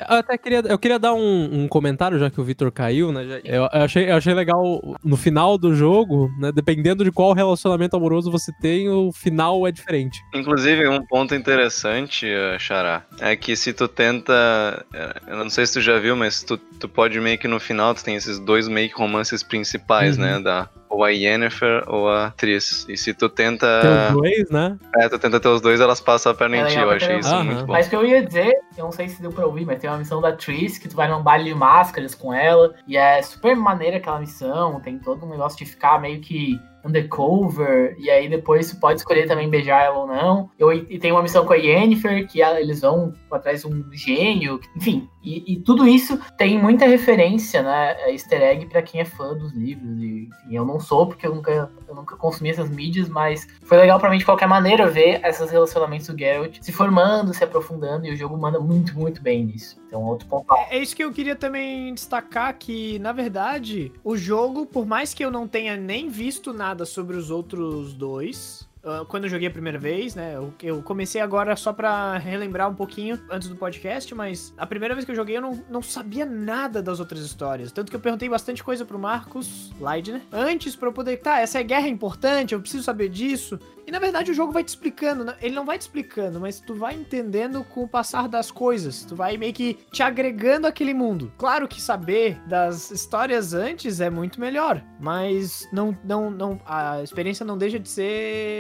[0.07, 3.25] Eu até queria, eu queria dar um, um comentário, já que o Vitor caiu, né?
[3.25, 6.51] já- Eu, eu achei, eu achei legal no final do jogo, né?
[6.51, 10.19] Dependendo de qual relacionamento amoroso você tem, o final é diferente.
[10.33, 14.85] Inclusive, um ponto interessante, eh, Xará, é que se tu tenta.
[14.93, 17.59] eh, Eu não sei se tu já viu, mas tu, tu pode meio que no
[17.59, 20.23] final, tu tem esses dois meio que romances principais, Uhum.
[20.23, 20.39] né?
[20.39, 22.85] Da, ou a Yennefer ou a Tris.
[22.89, 23.81] E se tu tenta.
[23.81, 24.77] Tem os dois, né?
[24.97, 26.77] É, tu tenta ter os dois, elas passam a perna em ti.
[26.77, 27.73] Eu achei isso muito bom.
[27.73, 29.89] Mas o que eu ia dizer, eu não sei se deu pra ouvir, mas tem
[29.89, 33.21] uma missão da Tris, que tu vai num baile de máscaras com ela, e é
[33.21, 38.30] super maneira aquela missão, tem todo um negócio de ficar meio que undercover, e aí
[38.30, 40.49] depois você pode escolher também beijar ela ou não.
[40.57, 43.86] Eu, e tem uma missão com a Yennefer, que ela, eles vão atrás de um
[43.91, 45.09] gênio, enfim.
[45.21, 47.95] E, e, tudo isso tem muita referência, né?
[47.99, 50.01] É easter egg pra quem é fã dos livros.
[50.01, 53.77] E, enfim, eu não sou, porque eu nunca, eu nunca consumi essas mídias, mas foi
[53.77, 58.05] legal para mim de qualquer maneira ver esses relacionamentos do Geralt se formando, se aprofundando,
[58.05, 59.79] e o jogo manda muito, muito bem nisso.
[59.87, 60.45] Então, outro ponto.
[60.53, 65.13] É, é isso que eu queria também destacar, que, na verdade, o jogo, por mais
[65.13, 69.47] que eu não tenha nem visto nada sobre os outros dois, ah, quando eu joguei
[69.47, 70.36] a primeira vez, né?
[70.36, 74.95] Eu, eu, comecei agora só pra relembrar um pouquinho antes do podcast, mas a primeira
[74.95, 77.71] vez que eu joguei eu não, não sabia nada das outras histórias.
[77.71, 81.17] Tanto que eu perguntei bastante coisa pro Marcos Leidner antes pra eu poder.
[81.17, 83.59] Tá, essa é guerra importante, eu preciso saber disso.
[83.86, 85.36] E na verdade o jogo vai te explicando, né?
[85.41, 89.03] ele não vai te explicando, mas tu vai entendendo com o passar das coisas.
[89.03, 91.34] Tu vai meio que te agregando aquele mundo.
[91.38, 97.43] Claro que saber das histórias antes é muito melhor, mas não, não, não, a experiência
[97.43, 97.89] não deixa de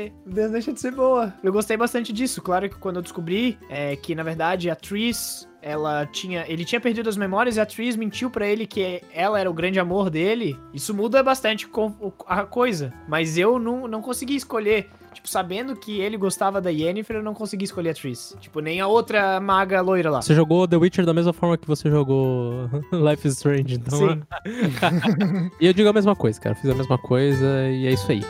[0.09, 1.33] ser, não deixa de ser boa.
[1.43, 2.41] Eu gostei bastante disso.
[2.41, 6.79] Claro que quando eu descobri é, que na verdade a Tris ela tinha, ele tinha
[6.79, 10.09] perdido as memórias e a Tris mentiu para ele que ela era o grande amor
[10.09, 10.57] dele.
[10.73, 11.69] Isso muda bastante
[12.25, 17.17] a coisa, mas eu não, não consegui escolher Tipo, sabendo que ele gostava da Yennefer,
[17.17, 18.35] eu não consegui escolher a Triss.
[18.39, 20.21] Tipo, nem a outra maga loira lá.
[20.21, 23.97] Você jogou The Witcher da mesma forma que você jogou Life is Strange, então.
[23.97, 24.21] Sim.
[25.59, 26.55] e eu digo a mesma coisa, cara.
[26.55, 28.21] Fiz a mesma coisa e é isso aí.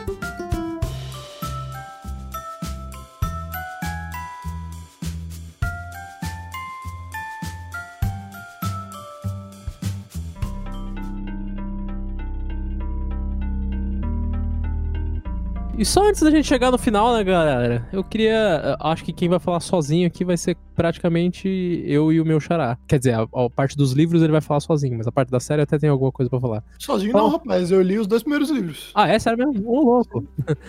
[15.80, 17.88] E só antes da gente chegar no final, né, galera?
[17.90, 18.76] Eu queria.
[18.80, 21.48] Acho que quem vai falar sozinho aqui vai ser praticamente
[21.86, 22.76] eu e o meu xará.
[22.86, 25.40] Quer dizer, a, a, parte dos livros ele vai falar sozinho, mas a parte da
[25.40, 26.62] série até tem alguma coisa pra falar.
[26.78, 27.24] Sozinho Fala.
[27.24, 27.70] não, rapaz.
[27.70, 28.90] Eu li os dois primeiros livros.
[28.94, 29.66] Ah, é sério mesmo?
[29.66, 30.22] Ô, louco.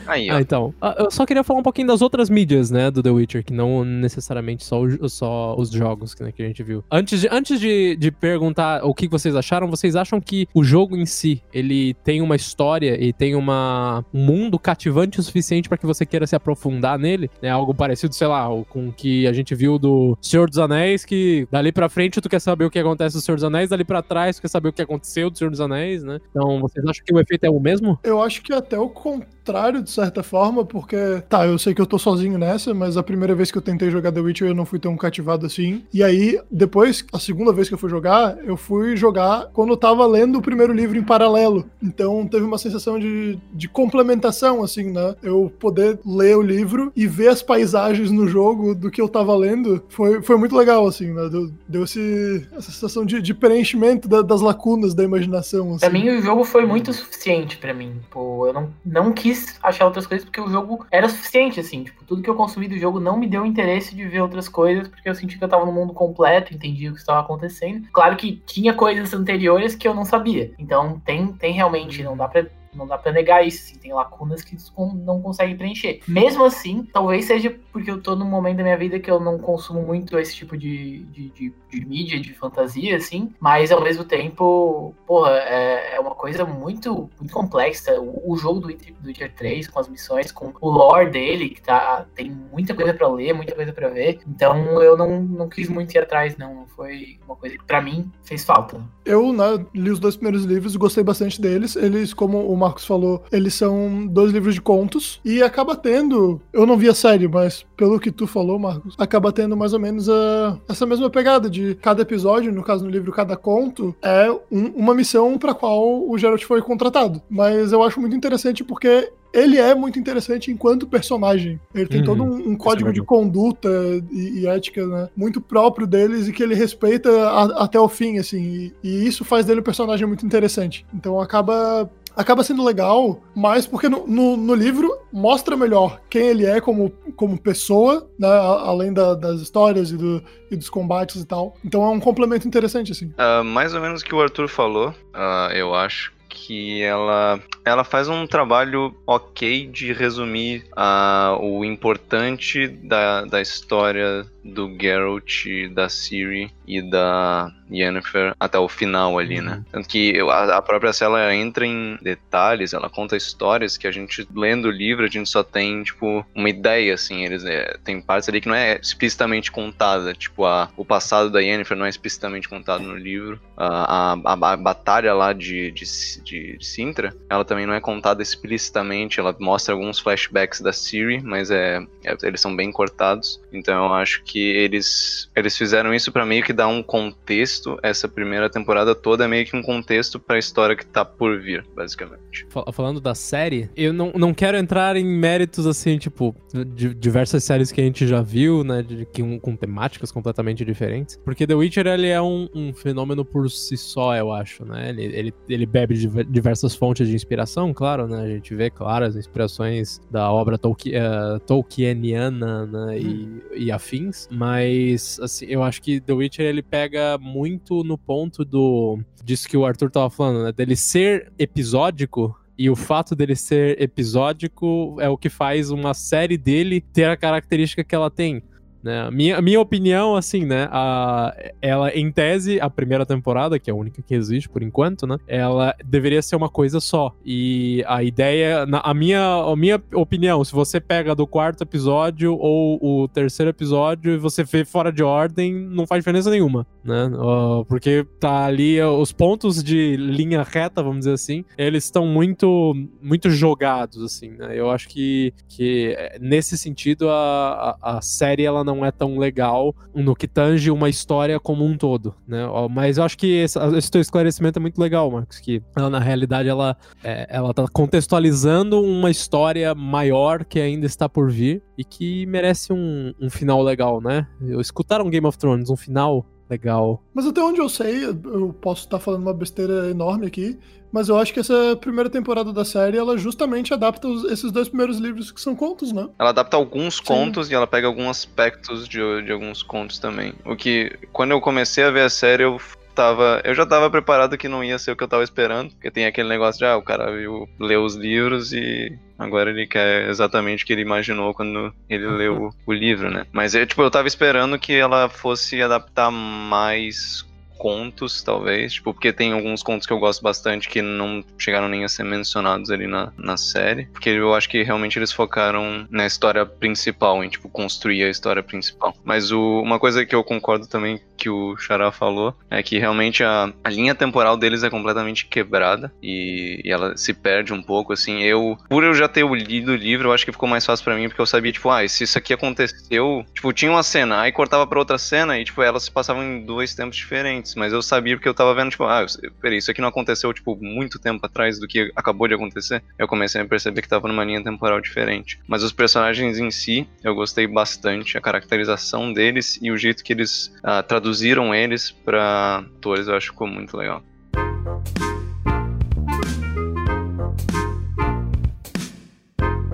[0.07, 0.35] Aí, ó.
[0.35, 0.73] Ah, então.
[0.81, 3.53] Ah, eu só queria falar um pouquinho das outras mídias, né, do The Witcher, que
[3.53, 6.85] não necessariamente só, o, só os jogos né, que a gente viu.
[6.89, 10.95] Antes, de, antes de, de perguntar o que vocês acharam, vocês acham que o jogo
[10.95, 15.77] em si, ele tem uma história e tem uma, um mundo cativante o suficiente para
[15.77, 17.29] que você queira se aprofundar nele?
[17.41, 21.05] É algo parecido, sei lá, com o que a gente viu do Senhor dos Anéis,
[21.05, 23.83] que dali pra frente tu quer saber o que acontece no Senhor dos Anéis, dali
[23.83, 26.19] pra trás tu quer saber o que aconteceu do Senhor dos Anéis, né?
[26.29, 27.99] Então, vocês acham que o efeito é o mesmo?
[28.03, 31.85] Eu acho que até o contrário, de certa forma, porque, tá, eu sei que eu
[31.85, 34.65] tô sozinho nessa, mas a primeira vez que eu tentei jogar The Witcher eu não
[34.65, 35.83] fui tão cativado assim.
[35.93, 39.77] E aí, depois, a segunda vez que eu fui jogar, eu fui jogar quando eu
[39.77, 41.65] tava lendo o primeiro livro em paralelo.
[41.81, 45.15] Então, teve uma sensação de, de complementação, assim, né?
[45.23, 49.35] Eu poder ler o livro e ver as paisagens no jogo do que eu tava
[49.35, 51.29] lendo foi, foi muito legal, assim, né?
[51.29, 55.69] Deu, deu esse, essa sensação de, de preenchimento da, das lacunas da imaginação.
[55.71, 55.79] Assim.
[55.79, 58.01] Pra mim, o jogo foi muito suficiente para mim.
[58.09, 61.83] Pô, eu não, não quis achar outras coisas porque o jogo era suficiente, assim.
[61.83, 64.87] Tipo, tudo que eu consumi do jogo não me deu interesse de ver outras coisas,
[64.87, 67.87] porque eu senti que eu tava no mundo completo, entendi o que estava acontecendo.
[67.93, 70.51] Claro que tinha coisas anteriores que eu não sabia.
[70.59, 74.43] Então tem, tem realmente, não dá pra não dá para negar isso, assim, tem lacunas
[74.43, 74.57] que
[75.05, 76.01] não consegue preencher.
[76.07, 79.37] Mesmo assim, talvez seja porque eu tô num momento da minha vida que eu não
[79.37, 84.03] consumo muito esse tipo de, de, de, de mídia, de fantasia, assim, mas ao mesmo
[84.03, 87.99] tempo, porra, é, é uma coisa muito, muito complexa.
[87.99, 91.61] O, o jogo do do Witcher 3, com as missões, com o lore dele, que
[91.61, 95.69] tá, tem muita coisa para ler, muita coisa para ver, então eu não, não quis
[95.69, 96.65] muito ir atrás, não.
[96.75, 98.81] Foi uma coisa que pra mim fez falta.
[99.05, 101.75] Eu né, li os dois primeiros livros, gostei bastante deles.
[101.75, 106.39] Eles, como o Marcos falou, eles são dois livros de contos e acaba tendo.
[106.53, 109.79] Eu não vi a série, mas pelo que tu falou, Marcos, acaba tendo mais ou
[109.79, 114.31] menos a, essa mesma pegada de cada episódio, no caso no livro, cada conto, é
[114.51, 117.21] um, uma missão para qual o Geralt foi contratado.
[117.29, 121.59] Mas eu acho muito interessante porque ele é muito interessante enquanto personagem.
[121.73, 123.69] Ele tem uhum, todo um, um código de conduta
[124.11, 128.17] e, e, ética, né, muito próprio deles e que ele respeita a, até o fim,
[128.17, 128.41] assim.
[128.41, 130.85] E, e, isso faz dele um personagem muito interessante.
[130.93, 136.45] Então acaba acaba sendo legal, mas porque no, no, no, livro mostra melhor quem ele
[136.45, 141.25] é como, como pessoa, né, além da, das histórias e, do, e, dos combates e
[141.25, 141.55] tal.
[141.63, 143.07] Então é um complemento interessante, assim.
[143.17, 147.83] Uh, mais ou menos o que o Arthur falou, uh, eu acho que ela, ela
[147.83, 155.89] faz um trabalho ok de resumir uh, o importante da, da história do Geralt, da
[155.89, 159.45] Ciri e da, Yennefer até o final ali, Uhum.
[159.45, 159.63] né?
[159.71, 163.91] Tanto que a, a própria série ela entra em detalhes, ela conta histórias que a
[163.91, 167.23] gente, lendo o livro, a gente só tem, tipo, uma ideia, assim.
[167.25, 170.13] Eles é, tem partes ali que não é explicitamente contada.
[170.13, 173.39] Tipo, a, o passado da Yennefer não é explicitamente contado no livro.
[173.57, 175.85] A, a, a- batalha lá de, de,
[176.23, 179.19] de Sintra, ela também não é contada explicitamente.
[179.19, 183.41] Ela mostra alguns flashbacks da Ciri, mas é, é- eles são bem cortados.
[183.51, 187.77] Então eu acho que eles, eles fizeram isso pra meio que dar um contexto.
[187.81, 191.65] Essa primeira temporada toda é meio que um contexto pra história que tá por vir,
[191.75, 192.45] basicamente.
[192.49, 196.35] Fal- Falando da série, eu não, não quero entrar em méritos assim, tipo,
[196.75, 198.83] de diversas séries que a gente já viu, né?
[198.83, 201.19] De, que um, com temáticas completamente diferentes.
[201.25, 204.89] Porque The Witcher ele é um, um fenômeno por si só, eu acho, né?
[204.89, 208.21] Ele, ele, ele bebe de diversas fontes de inspiração, claro, né?
[208.21, 212.99] A gente vê claras inspirações da obra Tolki- eh, Tolkieniana, né?
[212.99, 214.27] E, e afins.
[214.31, 218.99] Mas, assim, eu acho que The Witcher ele pega muito no ponto do.
[219.23, 220.51] disso que o Arthur tava falando, né?
[220.51, 222.35] Dele ser episódico.
[222.57, 227.17] E o fato dele ser episódico é o que faz uma série dele ter a
[227.17, 228.43] característica que ela tem.
[228.83, 229.01] Né?
[229.01, 230.67] A minha, a minha opinião, assim, né?
[230.71, 235.05] A, ela, em tese, a primeira temporada, que é a única que existe por enquanto,
[235.05, 235.17] né?
[235.27, 237.13] Ela deveria ser uma coisa só.
[237.25, 242.35] E a ideia, na, a, minha, a minha opinião, se você pega do quarto episódio
[242.35, 247.11] ou o terceiro episódio e você vê fora de ordem, não faz diferença nenhuma, né?
[247.15, 252.05] Ó, porque tá ali, ó, os pontos de linha reta, vamos dizer assim, eles estão
[252.05, 254.57] muito, muito jogados, assim, né?
[254.57, 259.17] Eu acho que, que eh, nesse sentido a, a, a série ela não é tão
[259.17, 262.45] legal no que tange uma história como um todo, né?
[262.69, 265.99] Mas eu acho que esse, esse teu esclarecimento é muito legal, Marcos, que ela, na
[265.99, 271.83] realidade ela, é, ela tá contextualizando uma história maior que ainda está por vir e
[271.83, 274.27] que merece um, um final legal, né?
[274.41, 277.01] Eu escutaram Game of Thrones, um final legal.
[277.13, 280.59] Mas até onde eu sei, eu posso estar falando uma besteira enorme aqui,
[280.91, 284.67] mas eu acho que essa primeira temporada da série, ela justamente adapta os- esses dois
[284.67, 286.07] primeiros livros que são contos, né?
[286.19, 290.33] Ela adapta alguns contos e ela pega alguns aspectos de, de alguns contos também.
[290.45, 292.59] O que, quando eu comecei a ver a série, eu
[292.91, 293.41] tava.
[293.43, 295.71] Eu já tava preparado que não ia ser o que eu tava esperando.
[295.71, 299.67] Porque tem aquele negócio de, ah, o cara viu, leu os livros e agora ele
[299.67, 303.25] quer exatamente o que ele imaginou quando ele leu o livro, né?
[303.31, 307.25] Mas é tipo, eu tava esperando que ela fosse adaptar mais
[307.61, 311.83] contos, talvez, tipo, porque tem alguns contos que eu gosto bastante que não chegaram nem
[311.83, 316.07] a ser mencionados ali na, na série, porque eu acho que realmente eles focaram na
[316.07, 318.95] história principal, em, tipo, construir a história principal.
[319.03, 323.23] Mas o, uma coisa que eu concordo também que o Xará falou é que realmente
[323.23, 327.93] a, a linha temporal deles é completamente quebrada e, e ela se perde um pouco,
[327.93, 330.83] assim, eu, por eu já ter lido o livro, eu acho que ficou mais fácil
[330.83, 334.21] pra mim, porque eu sabia, tipo, ah, se isso aqui aconteceu, tipo, tinha uma cena,
[334.21, 337.71] aí cortava pra outra cena e, tipo, elas se passavam em dois tempos diferentes, mas
[337.71, 339.05] eu sabia porque eu tava vendo, tipo, ah,
[339.39, 342.81] peraí, isso aqui não aconteceu, tipo, muito tempo atrás do que acabou de acontecer.
[342.97, 345.39] Eu comecei a perceber que tava numa linha temporal diferente.
[345.47, 350.13] Mas os personagens em si, eu gostei bastante, a caracterização deles e o jeito que
[350.13, 354.01] eles ah, traduziram eles pra atores, eu acho que ficou muito legal.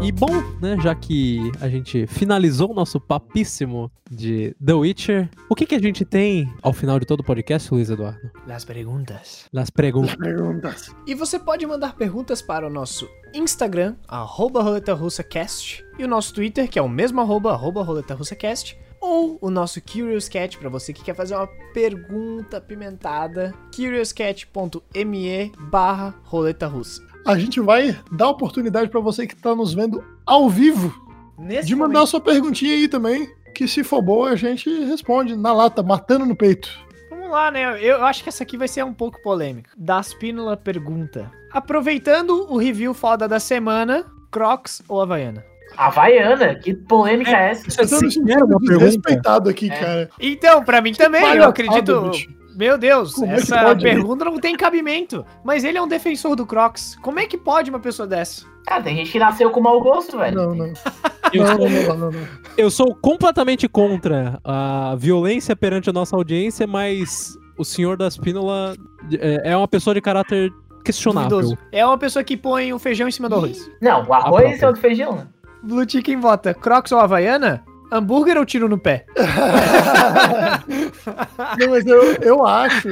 [0.08, 5.56] E bom, né, já que a gente finalizou o nosso papíssimo de The Witcher, o
[5.56, 8.32] que que a gente tem ao final de todo o podcast, Luiz Eduardo?
[8.48, 9.50] Las perguntas.
[9.52, 10.16] Las perguntas.
[10.16, 10.96] Perguntas.
[11.06, 16.70] E você pode mandar perguntas para o nosso Instagram, arroba roletarussacast, e o nosso Twitter,
[16.70, 21.04] que é o mesmo arroba, arroba roletarussacast, ou o nosso Curious Cat, para você que
[21.04, 27.02] quer fazer uma pergunta apimentada, curiouscat.me barra roleta russa.
[27.26, 30.94] A gente vai dar oportunidade pra você que tá nos vendo ao vivo
[31.38, 35.54] Nesse de mandar sua perguntinha aí também, que se for boa a gente responde na
[35.54, 36.70] lata, matando no peito.
[37.10, 37.84] Vamos lá, né?
[37.84, 39.72] Eu acho que essa aqui vai ser um pouco polêmica.
[39.78, 41.30] Das Pílula pergunta.
[41.52, 45.44] Aproveitando o review foda da semana, Crocs ou Havaiana?
[45.78, 46.56] Havaiana?
[46.56, 47.68] Que polêmica é essa?
[47.68, 47.86] Isso é
[48.26, 48.60] pergunta.
[48.60, 49.80] desrespeitado aqui, É.
[49.80, 50.10] cara.
[50.20, 52.02] Então, pra mim também, eu acredito.
[52.10, 52.30] bicho.
[52.56, 53.84] Meu Deus, Como é que essa pode?
[53.84, 55.24] pergunta não tem cabimento.
[55.46, 56.98] Mas ele é um defensor do Crocs.
[57.04, 58.44] Como é que pode uma pessoa dessa?
[58.66, 60.36] Cara, tem gente que nasceu com mau gosto, velho.
[60.36, 60.74] Não, não.
[61.32, 62.28] Eu Não, sou, não, não, não, não.
[62.58, 68.76] eu sou completamente contra a violência perante a nossa audiência, mas o senhor da Spínola
[69.20, 70.52] é é uma pessoa de caráter
[70.84, 71.30] questionável.
[71.30, 71.58] Duvidoso.
[71.72, 73.70] É uma pessoa que põe o feijão em cima do arroz.
[73.80, 75.28] Não, o arroz é o do feijão, né?
[75.64, 77.64] Blue Chicken vota Crocs ou Havaiana?
[77.90, 79.06] Hambúrguer ou tiro no pé?
[81.60, 82.90] Não, mas eu, eu acho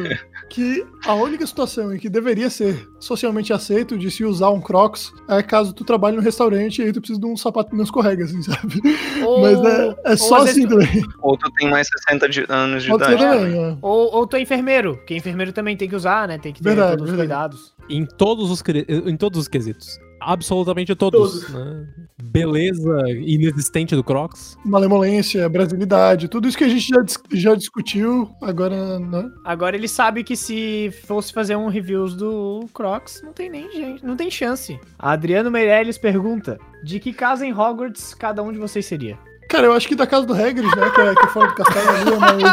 [0.49, 5.11] que a única situação em que deveria ser socialmente aceito de se usar um Crocs
[5.28, 7.84] é caso tu trabalhe no restaurante e aí tu precisa de um sapato que não
[7.84, 8.82] escorrega, assim, sabe?
[9.26, 11.03] Ou- Mas é, é só assim tu- também.
[11.22, 13.22] Ou tu tem mais 60 de- anos de Pode idade.
[13.22, 13.78] também, é.
[13.82, 16.38] Ou, ou tu é enfermeiro, porque enfermeiro também tem que usar, né?
[16.38, 17.49] Tem que ter Verdade, todos os verdade.
[17.57, 17.76] cuidados.
[17.89, 19.99] Em todos os, em todos os quesitos.
[20.26, 21.41] Absolutamente todos.
[21.45, 21.49] Todos.
[21.53, 21.86] né?
[22.23, 24.57] Beleza inexistente do Crocs.
[24.65, 29.30] Malemolência, brasilidade, tudo isso que a gente já, dis- já discutiu, agora, né?
[29.45, 34.05] Agora ele sabe que se fosse fazer um reviews do Crocs, não tem nem gente,
[34.05, 34.80] não tem chance.
[34.97, 39.17] Adriano Meirelles pergunta: De que casa em Hogwarts cada um de vocês seria?
[39.47, 41.53] Cara, eu acho que da casa do Hagrid, né, que é, que é fora do
[41.55, 42.43] castelo ali,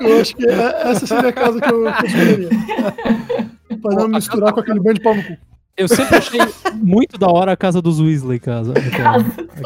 [0.00, 0.10] é.
[0.10, 2.48] Eu acho que é- essa seria a casa que eu, que eu escolheria.
[3.80, 5.38] Pra não misturar com aquele bando de pau no cu.
[5.80, 6.40] Eu sempre achei
[6.74, 8.72] muito da hora a casa dos Weasley, casa.
[8.72, 9.16] Aquela,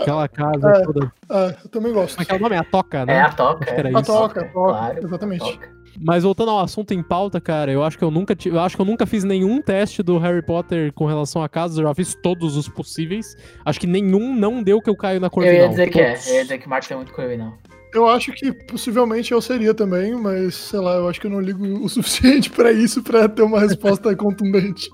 [0.00, 0.82] aquela casa É.
[0.82, 1.12] toda.
[1.28, 2.14] Ah, eu também gosto.
[2.16, 2.56] Como é que é o nome?
[2.56, 3.14] A Toca, né?
[3.14, 3.70] É a toca.
[3.70, 3.96] Era é.
[3.96, 4.12] A isso.
[4.12, 5.40] toca, a toca, Claro, exatamente.
[5.40, 5.74] toca.
[6.00, 8.74] Mas voltando ao assunto em pauta, cara, eu acho que eu nunca tive, eu acho
[8.74, 11.94] que eu nunca fiz nenhum teste do Harry Potter com relação a casas, eu já
[11.94, 13.36] fiz todos os possíveis.
[13.64, 15.56] Acho que nenhum não deu que eu caio na Eu Corvinal.
[15.56, 16.18] ia dizer que é.
[16.26, 17.54] Eu ia dizer que o Marcos é muito corvinal.
[17.94, 21.40] Eu acho que possivelmente eu seria também, mas sei lá, eu acho que eu não
[21.40, 24.90] ligo o suficiente pra isso pra ter uma resposta contundente.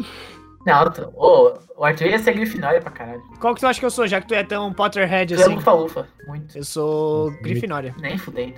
[0.67, 3.23] Não, tu- ô, o Arthur ia ser Grifinória pra caralho.
[3.41, 5.45] Qual que tu acha que eu sou, já que tu é tão Potterhead Tu é
[5.45, 5.55] assim?
[5.55, 6.07] Lufa-Lufa.
[6.27, 6.57] Muito.
[6.59, 7.95] Eu sou Grifinória.
[7.99, 8.55] Nem fudei.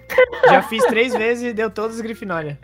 [0.46, 2.58] Já fiz três vezes e deu todas Grifinória.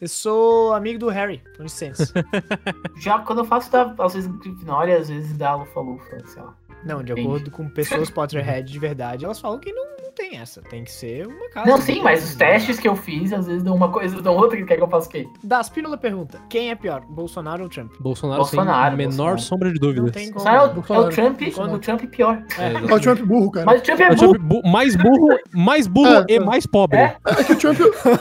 [0.00, 2.12] Eu sou amigo do Harry, com licença.
[3.00, 6.54] Já quando eu faço, dá, às vezes Grifinória, às vezes dá Lufa-Lufa, sei lá.
[6.84, 7.28] Não, de Entendi.
[7.28, 10.62] acordo com pessoas Potterhead de verdade, elas falam que não tem essa.
[10.62, 11.68] Tem que ser uma casa.
[11.70, 14.56] Não, sim, mas os testes que eu fiz, às vezes dão uma coisa, dão outra,
[14.56, 15.26] que quer que eu faça o quê?
[15.42, 17.92] Da Spínola pergunta: quem é pior, Bolsonaro ou Trump?
[18.00, 19.38] Bolsonaro, Bolsonaro, sem a menor Bolsonaro.
[19.40, 20.12] sombra de Não dúvidas.
[20.12, 20.40] tem como.
[20.44, 21.08] Só é o, é o.
[21.08, 22.42] Trump, Quando- o Trump pior.
[22.58, 23.66] É, É o Trump burro, cara.
[23.66, 24.32] Mas o Trump é É o burro.
[24.34, 26.40] Trump bu- mais burro, mais burro É, e é.
[26.40, 26.98] mais pobre.
[26.98, 27.16] É?
[27.26, 27.78] É que o Trump,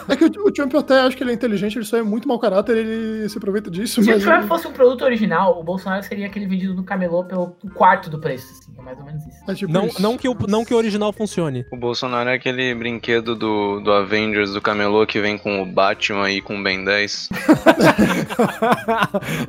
[0.10, 2.02] é que o, o Trump eu até acho que ele é inteligente, ele só é
[2.04, 5.64] muito mau caráter, ele se aproveita disso, Se o Trump fosse um produto original, o
[5.64, 8.72] Bolsonaro seria aquele vendido no camelô pelo quarto do preço, assim.
[8.78, 9.38] É mais ou menos isso.
[9.48, 10.02] é tipo Não, isso.
[10.02, 11.66] não, que o, não que o original funcione.
[11.72, 16.30] O Bolsonaro é aquele brinquedo do, do Avengers, do Camelô, que vem com o Batman
[16.30, 17.30] e com o Ben 10.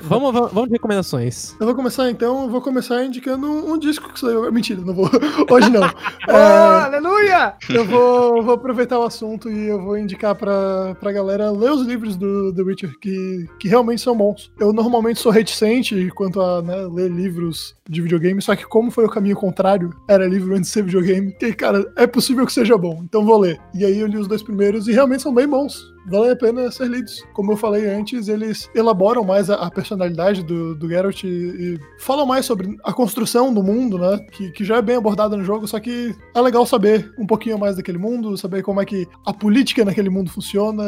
[0.00, 1.54] Vamos, vamos vamos de recomendações.
[1.60, 4.50] Eu vou começar então, eu vou começar indicando um, um disco que saiu.
[4.50, 5.10] Mentira, não vou.
[5.50, 5.84] Hoje não.
[6.28, 7.54] É, aleluia!
[7.68, 11.86] eu vou, vou aproveitar o assunto e eu vou indicar pra, pra galera ler os
[11.86, 14.50] livros do The Witcher, que, que realmente são bons.
[14.58, 19.04] Eu normalmente sou reticente quanto a né, ler livros de videogame, só que como foi
[19.04, 22.76] o caminho contrário, era livro antes de ser videogame, que, cara, é possível que seja
[22.76, 23.60] bom, então vou ler.
[23.74, 25.92] E aí eu li os dois primeiros e realmente são bem bons.
[26.06, 27.24] Valem a pena ser lidos.
[27.32, 31.78] Como eu falei antes, eles elaboram mais a, a personalidade do, do Geralt e, e
[31.98, 34.18] falam mais sobre a construção do mundo, né?
[34.32, 37.58] Que, que já é bem abordada no jogo, só que é legal saber um pouquinho
[37.58, 40.82] mais daquele mundo, saber como é que a política naquele mundo funciona,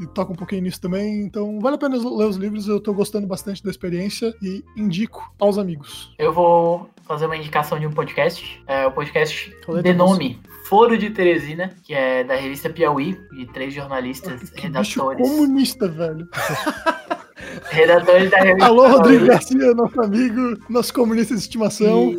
[0.00, 1.20] e toca um pouquinho nisso também.
[1.20, 5.32] Então, vale a pena ler os livros, eu tô gostando bastante da experiência e indico
[5.38, 6.12] aos amigos.
[6.18, 8.62] Eu vou fazer uma indicação de um podcast.
[8.66, 10.12] É o podcast Roleta de russa.
[10.12, 10.40] nome
[10.70, 15.28] Foro de Teresina, que é da revista Piauí, de três jornalistas, Que bicho redatores.
[15.28, 16.28] comunista, velho.
[17.70, 19.26] Redatores da revista Alô, Rodrigo.
[19.26, 22.14] Garcia, nosso amigo, nosso comunista de estimação.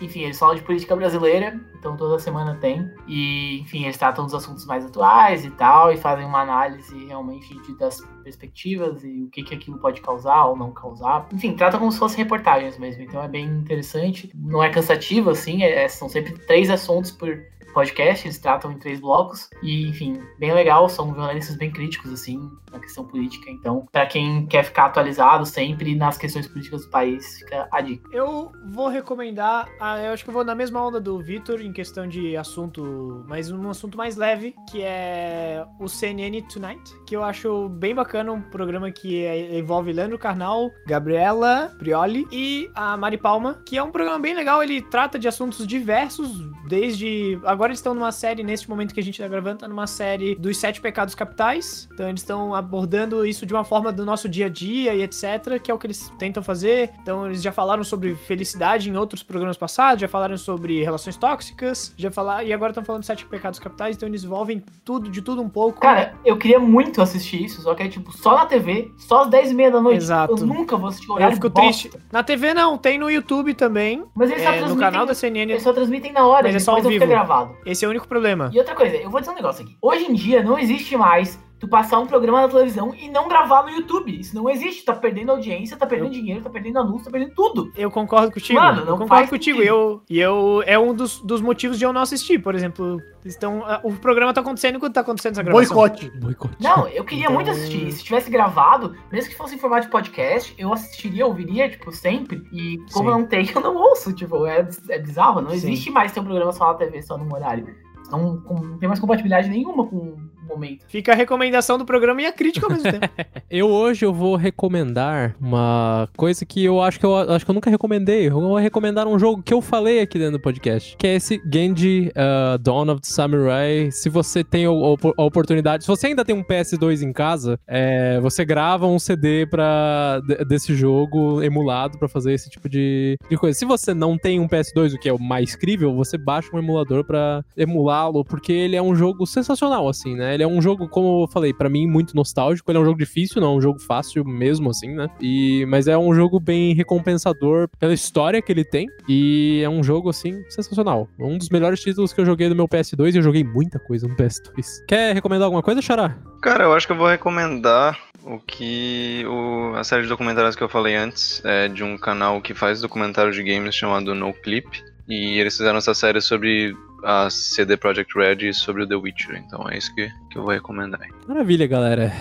[0.00, 2.90] E, enfim, eles falam de política brasileira, então toda semana tem.
[3.06, 7.54] E, enfim, eles tratam dos assuntos mais atuais e tal, e fazem uma análise realmente
[7.62, 11.26] de, das perspectivas e o que, que aquilo pode causar ou não causar.
[11.32, 14.30] Enfim, trata como se fossem reportagens mesmo, então é bem interessante.
[14.34, 17.38] Não é cansativo, assim, é- são sempre três assuntos por
[17.76, 19.50] podcast, eles tratam em três blocos.
[19.62, 23.50] E, enfim, bem legal, são jornalistas bem críticos, assim, na questão política.
[23.50, 28.08] Então, pra quem quer ficar atualizado sempre nas questões políticas do país, fica a dica.
[28.10, 31.70] Eu vou recomendar, ah, eu acho que eu vou na mesma onda do Vitor em
[31.70, 37.22] questão de assunto, mas um assunto mais leve, que é o CNN Tonight, que eu
[37.22, 43.18] acho bem bacana, um programa que é- envolve Leandro Carnal, Gabriela Prioli e a Mari
[43.18, 46.30] Palma, que é um programa bem legal, ele trata de assuntos diversos,
[46.66, 47.38] desde...
[47.44, 50.34] Agora eles estão numa série, neste momento que a gente tá gravando, tá numa série
[50.36, 54.46] dos Sete Pecados Capitais, então eles estão abordando isso de uma forma do nosso dia
[54.46, 57.82] a dia e etc, que é o que eles tentam fazer, então eles já falaram
[57.84, 62.70] sobre felicidade em outros programas passados, já falaram sobre relações tóxicas, já falaram, e agora
[62.70, 65.80] estão falando de Sete Pecados Capitais, então eles envolvem tudo, de tudo um pouco.
[65.80, 69.30] Cara, eu queria muito assistir isso, só que é tipo só na TV, só às
[69.30, 69.96] 10 e meia da noite.
[69.98, 70.34] Exato.
[70.38, 71.66] Eu nunca vou assistir o eu horário fico bosta.
[71.88, 71.90] triste.
[72.12, 74.90] Na TV não, tem no YouTube também, Mas eles só é, no transmitem.
[74.90, 77.06] canal da CNN, Eles só transmitem na hora, Mas é só ao vivo.
[77.06, 77.55] gravado.
[77.64, 78.50] Esse é o único problema.
[78.52, 79.76] E outra coisa, eu vou dizer um negócio aqui.
[79.80, 83.62] Hoje em dia não existe mais tu passar um programa na televisão e não gravar
[83.62, 84.18] no YouTube.
[84.20, 84.84] Isso não existe.
[84.84, 87.72] Tá perdendo audiência, tá perdendo dinheiro, tá perdendo anúncio, tá perdendo tudo.
[87.76, 88.58] Eu concordo contigo.
[88.60, 89.58] Mano, eu não concordo faz contigo.
[89.58, 89.74] sentido.
[89.74, 92.38] Eu, e eu é um dos, dos motivos de eu não assistir.
[92.38, 95.74] Por exemplo, estão, ah, o programa tá acontecendo enquanto tá acontecendo essa gravação.
[95.76, 96.10] Boicote.
[96.18, 96.56] Boicote.
[96.60, 97.90] Não, eu queria Então- muito assistir.
[97.92, 102.42] Se tivesse gravado, mesmo que fosse em formato de podcast, eu assistiria, ouviria, tipo, sempre.
[102.52, 103.18] E como Sim.
[103.18, 104.12] não tem, eu não ouço.
[104.12, 105.40] Tipo, é, é bizarro.
[105.40, 105.56] Não Sim.
[105.56, 107.66] existe mais ter um programa só na TV, só num horário.
[108.10, 110.16] Não, com- não tem mais compatibilidade nenhuma com
[110.46, 110.84] momento.
[110.88, 113.06] Fica a recomendação do programa e a crítica ao mesmo tempo.
[113.50, 117.54] Eu hoje eu vou recomendar uma coisa que eu acho que eu acho que eu
[117.54, 118.26] nunca recomendei.
[118.28, 121.40] Eu vou recomendar um jogo que eu falei aqui dentro do podcast, que é esse
[121.52, 123.90] Genji uh, Dawn of the Samurai.
[123.92, 128.18] Se você tem o- a oportunidade, se você ainda tem um PS2 em casa, é,
[128.20, 133.36] você grava um CD pra, de- desse jogo emulado pra fazer esse tipo de, de
[133.36, 133.56] coisa.
[133.58, 136.58] Se você não tem um PS2, o que é o mais crível, você baixa um
[136.58, 140.34] emulador pra emulá-lo, porque ele é um jogo sensacional, assim, né?
[140.36, 142.70] Ele é um jogo, como eu falei, pra mim muito nostálgico.
[142.70, 145.08] Ele é um jogo difícil, não é um jogo fácil mesmo, assim, né?
[145.20, 148.86] E, mas é um jogo bem recompensador pela história que ele tem.
[149.08, 151.08] E é um jogo, assim, sensacional.
[151.18, 154.06] Um dos melhores títulos que eu joguei no meu PS2 e eu joguei muita coisa
[154.06, 154.84] no PS2.
[154.86, 156.16] Quer recomendar alguma coisa, Xará?
[156.42, 159.24] Cara, eu acho que eu vou recomendar o que.
[159.26, 162.80] O, a série de documentários que eu falei antes é de um canal que faz
[162.80, 164.66] documentário de games chamado No Clip.
[165.08, 166.76] E eles fizeram essa série sobre
[167.08, 169.40] a CD Projekt Red e sobre o The Witcher.
[169.46, 171.00] Então é isso que, que eu vou recomendar.
[171.28, 172.12] Maravilha, galera.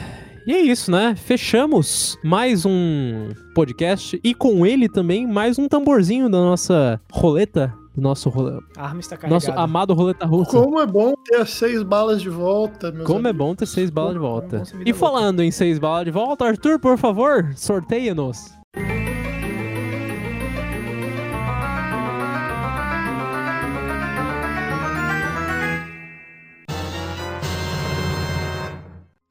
[0.45, 1.15] E é isso, né?
[1.15, 8.01] Fechamos mais um podcast e com ele também mais um tamborzinho da nossa roleta, do
[8.01, 9.33] nosso, role- A arma está carregada.
[9.47, 10.51] nosso amado roleta russa.
[10.51, 13.37] Como é bom ter as seis balas de volta, meus Como é amigos.
[13.47, 14.57] bom ter seis balas de volta.
[14.59, 18.53] bom ser vida E falando em seis balas de volta, Arthur, por favor, sorteia-nos.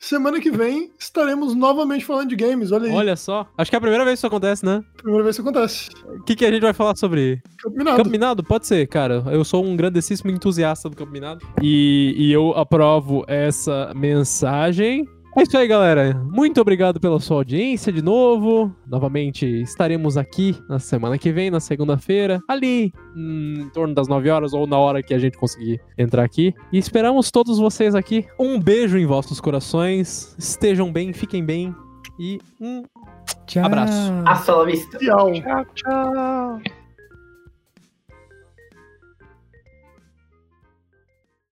[0.04, 2.70] Semana que vem estaremos novamente falando de games.
[2.72, 2.94] Olha aí.
[2.94, 3.48] Olha só.
[3.56, 4.84] Acho que é a primeira vez que isso acontece, né?
[4.98, 5.88] Primeira vez que acontece.
[6.04, 7.40] O que, que a gente vai falar sobre?
[7.62, 8.44] Campo Minado?
[8.44, 9.24] Pode ser, cara.
[9.32, 11.40] Eu sou um grandíssimo entusiasta do Campo Minado.
[11.62, 15.08] E, e eu aprovo essa mensagem.
[15.36, 16.14] É isso aí, galera.
[16.30, 18.74] Muito obrigado pela sua audiência de novo.
[18.86, 24.30] Novamente estaremos aqui na semana que vem, na segunda-feira, ali hum, em torno das 9
[24.30, 26.54] horas ou na hora que a gente conseguir entrar aqui.
[26.72, 28.24] E esperamos todos vocês aqui.
[28.38, 30.36] Um beijo em vossos corações.
[30.38, 31.74] Estejam bem, fiquem bem.
[32.16, 32.84] E um
[33.64, 34.12] abraço.
[34.24, 34.98] Hasta la vista.
[34.98, 35.32] Tchau.
[35.32, 36.83] Tchau, tchau.